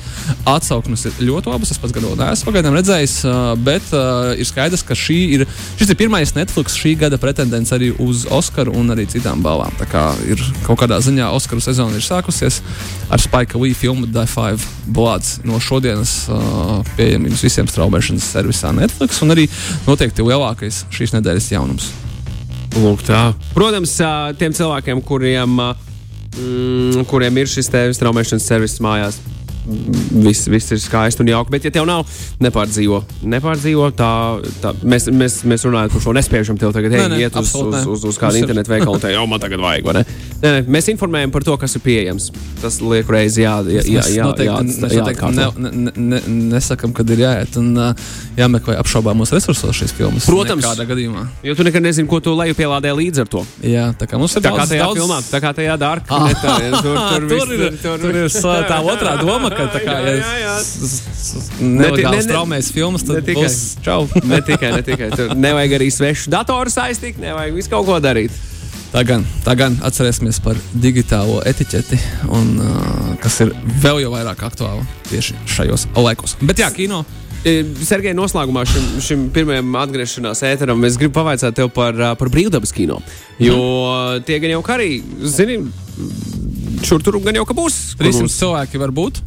Atsauksmes 0.50 1.06
ir 1.08 1.22
ļoti 1.30 1.52
labas, 1.52 1.74
es 1.74 1.80
pats 1.80 1.94
gadu 1.94 2.14
neesmu 2.18 2.50
pagaidām 2.50 2.76
redzējis, 2.78 3.16
uh, 3.28 3.52
bet 3.60 3.92
uh, 3.96 4.32
ir 4.36 4.48
skaidrs, 4.48 4.84
ka 4.86 4.96
šī 4.98 5.18
ir, 5.38 5.46
šis 5.80 5.94
ir 5.94 6.00
pirmais 6.00 6.34
Netflix 6.36 6.78
šī 6.78 6.96
gada 7.00 7.20
pretendents 7.20 7.72
arī 7.74 7.92
uz 8.02 8.26
Oskaru 8.32 8.74
un 8.76 8.92
arī 8.94 9.06
citām 9.10 9.42
balvām. 9.44 9.72
Tā 9.80 9.88
kā 9.90 10.06
ir 10.28 10.40
kaut 10.66 10.82
kādā 10.82 11.00
ziņā 11.04 11.30
Oskaru 11.36 11.62
sezona 11.64 11.98
ir 11.98 12.04
sākusies 12.04 12.60
ar 13.12 13.22
Spike 13.22 13.58
Lee 13.60 13.74
filmu 13.76 14.08
Die 14.10 14.26
Five 14.30 14.64
Bloods 14.86 15.38
no 15.44 15.60
šodienas 15.62 16.24
pieejamības 16.96 17.44
visiem 17.44 17.68
straumēšanas 17.74 18.30
servisā 18.36 18.72
Netflix 18.76 19.20
un 19.24 19.34
arī 19.34 19.48
noteikti 19.88 20.26
lielākais 20.26 20.84
šīs 20.94 21.14
nedēļas 21.18 21.52
jaunums. 21.54 21.90
Lūk, 22.74 23.04
tā. 23.06 23.28
Protams, 23.54 23.92
tiem 24.40 24.54
cilvēkiem, 24.56 25.02
kuriem, 25.06 25.60
mm, 25.60 27.04
kuriem 27.10 27.42
ir 27.42 27.50
šis 27.50 27.70
straumēšanas 27.98 28.48
servis 28.50 28.80
mājās, 28.82 29.20
viss, 29.64 30.48
viss 30.50 30.72
ir 30.74 30.80
skaisti 30.82 31.22
un 31.24 31.30
jauki. 31.30 31.52
Bet, 31.54 31.66
ja 31.68 31.72
tev 31.74 31.86
nav, 31.88 32.04
nepārdzīvo. 32.42 33.00
nepārdzīvo 33.34 33.90
tā, 33.96 34.10
tā, 34.62 34.74
mēs, 34.84 35.08
mēs, 35.12 35.40
mēs 35.48 35.64
runājam 35.68 35.94
par 35.94 36.04
šo 36.04 36.14
nespējušam 36.18 36.60
tev 36.60 36.74
tagad 36.76 36.94
Nē, 36.94 37.00
ej, 37.00 37.10
nē, 37.12 37.20
iet 37.24 37.38
uz, 37.40 37.54
uz, 37.60 37.70
nē. 37.72 37.82
uz, 37.94 38.04
uz 38.10 38.20
kādu 38.20 38.42
internetu 38.42 38.74
veikalu 38.74 39.00
teikt, 39.00 39.16
jau 39.16 39.26
man 39.30 39.42
tagad 39.42 39.62
vajag. 39.64 39.88
vai 39.88 40.00
Ne? 40.00 40.04
Nē, 40.44 40.50
nē, 40.52 40.58
mēs 40.68 40.90
informējam 40.92 41.30
par 41.32 41.44
to, 41.46 41.54
kas 41.56 41.72
ir 41.78 41.80
pieejams. 41.80 42.26
Tas 42.60 42.76
liek 42.84 43.08
reizi 43.08 43.40
jā, 43.46 43.54
jā, 43.64 43.80
jā, 43.88 44.02
jā, 44.12 44.24
noteikti, 44.28 44.74
jā, 44.76 44.90
jā, 44.92 45.00
noteikti 45.00 45.30
ne, 45.64 45.70
ne, 45.72 45.92
ne, 45.96 46.18
nesakām, 46.52 46.92
kad 46.96 47.08
ir 47.14 47.22
jāiet 47.22 47.56
un 47.60 47.70
jāmeklē 48.36 48.76
apšaubāmos 48.82 49.32
resursos 49.32 49.72
šīs 49.78 49.94
filmas. 49.96 50.26
Protams. 50.28 50.66
Kādā 50.66 50.84
gadījumā. 50.90 51.24
Jo 51.48 51.56
tu 51.56 51.64
nekad 51.64 51.86
nezini, 51.86 52.04
ko 52.10 52.20
tu 52.20 52.34
leju 52.36 52.56
pielādē 52.58 52.92
līdz 52.92 53.24
ar 53.24 53.30
to. 53.32 53.44
Jā, 53.64 53.86
tā 53.96 54.08
kā 54.10 54.20
mums 54.20 54.36
ir 54.36 54.44
Tā 54.44 54.52
kā 54.52 54.60
daudz, 54.66 54.74
tajā 54.74 54.84
daudz... 54.84 55.00
filmā, 55.00 55.18
tā 55.32 55.40
kā 55.46 55.54
tajā 55.56 55.78
dārkā. 55.80 56.20
Ah. 56.20 56.30
Tur, 56.44 56.60
tur, 56.84 57.28
Tur, 57.28 57.28
tur, 57.48 57.52
ir, 57.56 57.76
tur, 57.80 57.98
tur 58.04 58.16
ir 58.20 58.28
tā 58.68 58.78
otrā 58.84 59.16
doma, 59.24 59.48
ka 59.54 59.70
tā 59.72 59.80
kā 59.80 59.94
Jā, 60.04 60.12
ja 60.12 60.16
jā, 60.20 60.38
jā. 60.44 60.54
nelegāli 61.60 61.74
Ne 61.80 61.90
ti- 61.96 62.04
ne- 62.04 62.16
ne- 62.16 62.24
straumēs 62.26 62.68
filmas, 62.74 63.04
tad 63.08 63.24
tikai. 63.24 63.48
čau. 63.84 64.08
Ne 64.28 64.40
tikai, 64.44 64.72
ne 64.76 64.82
tikai. 64.84 65.08
Tur 65.16 65.32
nevajag 65.38 65.78
arī 65.78 65.88
svešu 65.94 66.28
datoru 66.34 66.72
saistīt, 66.72 67.16
nevajag 67.22 67.54
visu 67.56 67.72
kaut 67.72 67.86
ko 67.88 67.96
darīt. 68.02 68.34
Tā 68.94 69.02
gan, 69.02 69.24
tā 69.42 69.56
gan 69.58 69.74
atcerēsimies 69.82 70.36
par 70.44 70.58
digitālo 70.78 71.40
etiķeti, 71.50 71.96
un, 72.30 72.52
uh, 72.62 73.08
kas 73.18 73.40
ir 73.42 73.50
vēl 73.82 74.04
jau 74.04 74.12
vairāk 74.12 74.44
aktuāla 74.46 74.84
tieši 75.08 75.34
šajos 75.50 75.88
laikos. 75.98 76.36
Bet 76.46 76.62
jā, 76.62 76.68
kino. 76.76 77.00
E, 77.44 77.58
Sergei, 77.84 78.14
noslēgumā 78.16 78.62
šim, 78.70 78.84
šim 79.04 79.24
pirmajam 79.34 79.74
atgriešanās 79.82 80.44
ēteram 80.46 80.86
es 80.86 80.94
gribu 81.00 81.18
pavaicāt 81.18 81.58
tev 81.58 81.72
par, 81.74 81.98
par 82.16 82.30
brīvdabas 82.32 82.70
kino. 82.72 83.00
Jo 83.42 83.58
tie 84.24 84.38
gan 84.40 84.54
jau 84.54 84.62
kā 84.64 84.78
arī, 84.78 85.02
zini, 85.26 85.58
šur 86.86 87.02
tur 87.04 87.18
gan 87.26 87.36
jau 87.36 87.44
ka 87.50 87.58
būs. 87.58 87.80
kur 87.98 88.06
300 88.06 88.22
mums- 88.22 88.38
cilvēki 88.38 88.80
var 88.80 88.94
būt. 88.94 89.20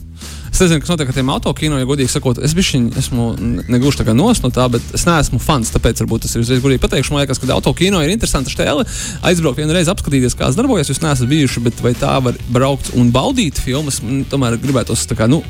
Es 0.57 0.63
nezinu, 0.63 0.81
kas 0.81 0.89
notiek 0.89 1.11
ar 1.11 1.13
tiem 1.13 1.27
autokino, 1.29 1.77
ja 1.77 1.85
godīgi 1.85 2.09
sakot, 2.09 2.39
es 2.41 2.55
bišķiņ, 2.57 2.85
esmu 2.97 3.25
negluži 3.69 3.99
tā 3.99 4.07
kā 4.07 4.15
nos 4.17 4.39
no 4.41 4.49
tā, 4.49 4.63
bet 4.73 4.81
es 4.97 5.03
neesmu 5.05 5.37
fans, 5.37 5.69
tāpēc 5.75 6.01
varbūt 6.01 6.25
tas 6.25 6.33
ir 6.33 6.41
uzreiz 6.41 6.63
godīgi 6.63 6.81
pateikšu. 6.81 7.13
Man 7.13 7.21
liekas, 7.21 7.37
ka 7.37 7.51
autokino 7.53 8.01
ir 8.01 8.09
interesanta 8.09 8.49
štēle. 8.49 8.87
Aizbraukt 9.29 9.61
vienreiz, 9.61 9.85
apskatīties, 9.93 10.33
kā 10.33 10.47
tas 10.47 10.57
darbojas. 10.57 10.89
Jūs 10.89 11.03
neesat 11.03 11.29
bijuši, 11.29 11.61
bet 11.67 11.85
vai 11.85 11.93
tā 11.93 12.15
var 12.25 12.41
braukt 12.49 12.89
un 12.97 13.13
baudīt 13.13 13.61
filmas, 13.61 14.01
tomēr 14.33 14.57
gribētos 14.63 15.05
tā 15.05 15.19
kā, 15.19 15.29
nu, 15.29 15.43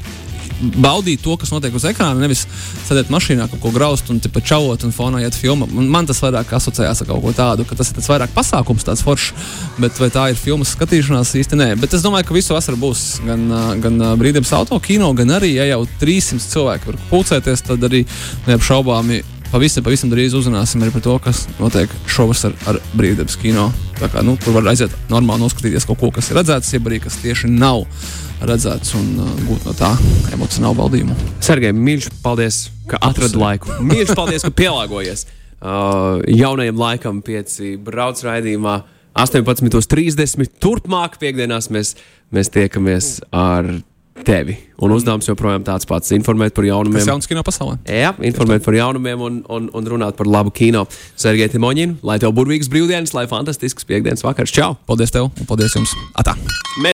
baudīt 0.59 1.21
to, 1.23 1.35
kas 1.39 1.51
notiek 1.53 1.75
uz 1.75 1.85
ekrāna, 1.87 2.19
nevis 2.21 2.45
sēdēt 2.87 3.11
mašīnā, 3.13 3.47
kaut 3.51 3.61
ko 3.63 3.71
graust 3.75 4.09
un 4.13 4.21
čaut 4.21 4.83
un 4.83 4.93
fonā 4.95 5.21
iet 5.23 5.37
filma. 5.37 5.67
Man, 5.71 5.89
man 5.93 6.09
tas 6.09 6.21
vairāk 6.23 6.53
asociējās 6.57 7.03
ar 7.03 7.09
kaut 7.11 7.23
ko 7.23 7.33
tādu, 7.35 7.65
ka 7.67 7.77
tas 7.77 7.91
ir 7.91 7.99
tāds 7.99 8.09
vairāk 8.11 8.33
pasākums, 8.35 8.85
tāds 8.87 9.03
foršs, 9.05 9.31
bet 9.81 10.01
vai 10.01 10.09
tā 10.13 10.27
ir 10.31 10.39
filmas 10.39 10.73
skatīšanās 10.75 11.35
īsti 11.41 11.59
nē. 11.59 11.69
Bet 11.81 11.95
es 11.97 12.05
domāju, 12.05 12.29
ka 12.29 12.37
visu 12.37 12.55
vasaru 12.55 12.79
būs 12.81 13.05
gan, 13.27 13.47
gan 13.83 14.03
brīvdienas 14.19 14.53
auto 14.57 14.79
kino, 14.83 15.13
gan 15.17 15.37
arī, 15.37 15.55
ja 15.59 15.69
jau 15.71 15.83
300 16.01 16.53
cilvēki 16.53 16.91
var 16.91 17.01
pulcēties, 17.11 17.65
tad 17.69 17.89
arī 17.89 18.05
neapšaubāmi. 18.47 19.23
Pavisam, 19.47 19.83
pavisam 19.85 20.09
drīz 20.11 20.33
uzzināsim 20.35 20.81
arī 20.83 20.91
par 20.91 21.03
to, 21.05 21.13
kas 21.23 21.45
notiek 21.55 21.91
šovasar 22.11 22.51
ar 22.67 22.81
brīvdienas 22.99 23.37
kino. 23.39 23.69
Tā 23.95 24.09
kā, 24.11 24.19
nu, 24.25 24.33
tur 24.43 24.57
var 24.57 24.67
aiziet 24.73 24.91
normāli 25.07 25.45
noskatīties 25.45 25.87
kaut 25.87 26.01
ko, 26.01 26.09
kas 26.17 26.27
ir 26.27 26.41
redzēts, 26.41 26.73
jeb 26.75 26.89
arī 26.89 26.99
kas 27.05 27.15
tieši 27.21 27.47
nav 27.53 27.85
redzēts 28.43 28.91
un 28.99 29.07
uh, 29.23 29.31
gūt 29.47 29.63
no 29.69 29.73
tā 29.77 29.93
emocionālu 30.35 30.77
baudījumu. 30.81 31.15
Sergei, 31.47 31.71
mīļš, 31.71 32.09
paldies, 32.25 32.59
ka 32.91 32.99
atradi 33.07 33.39
laiku. 33.39 33.71
Mīļš, 33.89 34.13
paldies, 34.19 34.43
ka 34.43 34.51
pielāgojies 34.59 35.23
uh, 35.29 36.19
jaunajam 36.27 36.83
laikam, 36.83 37.23
pieci 37.23 37.77
brauc 37.79 38.19
raidījumā. 38.27 38.81
18.30. 39.17 40.59
Turpmāk, 40.61 41.15
piekdienās, 41.23 41.71
mēs, 41.73 41.95
mēs 42.35 42.51
tiekamies 42.53 43.13
ar 43.31 43.77
tevi. 44.25 44.57
Un 44.81 44.93
uzdevums 44.93 45.25
joprojām 45.25 45.63
tāds 45.65 45.87
pats- 45.89 46.11
informēt 46.17 46.53
par 46.53 46.63
jaunumiem. 46.65 47.05
jauns 47.05 47.27
kino 47.27 47.41
pasaulē? 47.43 47.77
Jā, 47.85 48.13
informēt 48.19 48.63
par 48.63 48.73
jaunumiem 48.73 49.21
un, 49.21 49.43
un, 49.49 49.69
un 49.73 49.85
runāt 49.85 50.15
par 50.15 50.27
labu 50.27 50.51
kino. 50.51 50.85
Sergei 51.15 51.47
Timoņinu, 51.49 51.97
lai 52.03 52.19
tev 52.19 52.33
burvīgs 52.33 52.69
brīvdienas, 52.69 53.13
lai 53.13 53.27
fantastisks 53.27 53.85
piekdienas 53.85 54.23
vakars. 54.23 54.51
Čau! 54.51 54.77
Paldies 54.85 55.11
tev 55.11 55.31
un 55.31 55.45
paldies 55.45 55.73
jums! 55.73 55.93
Atā! 56.17 56.37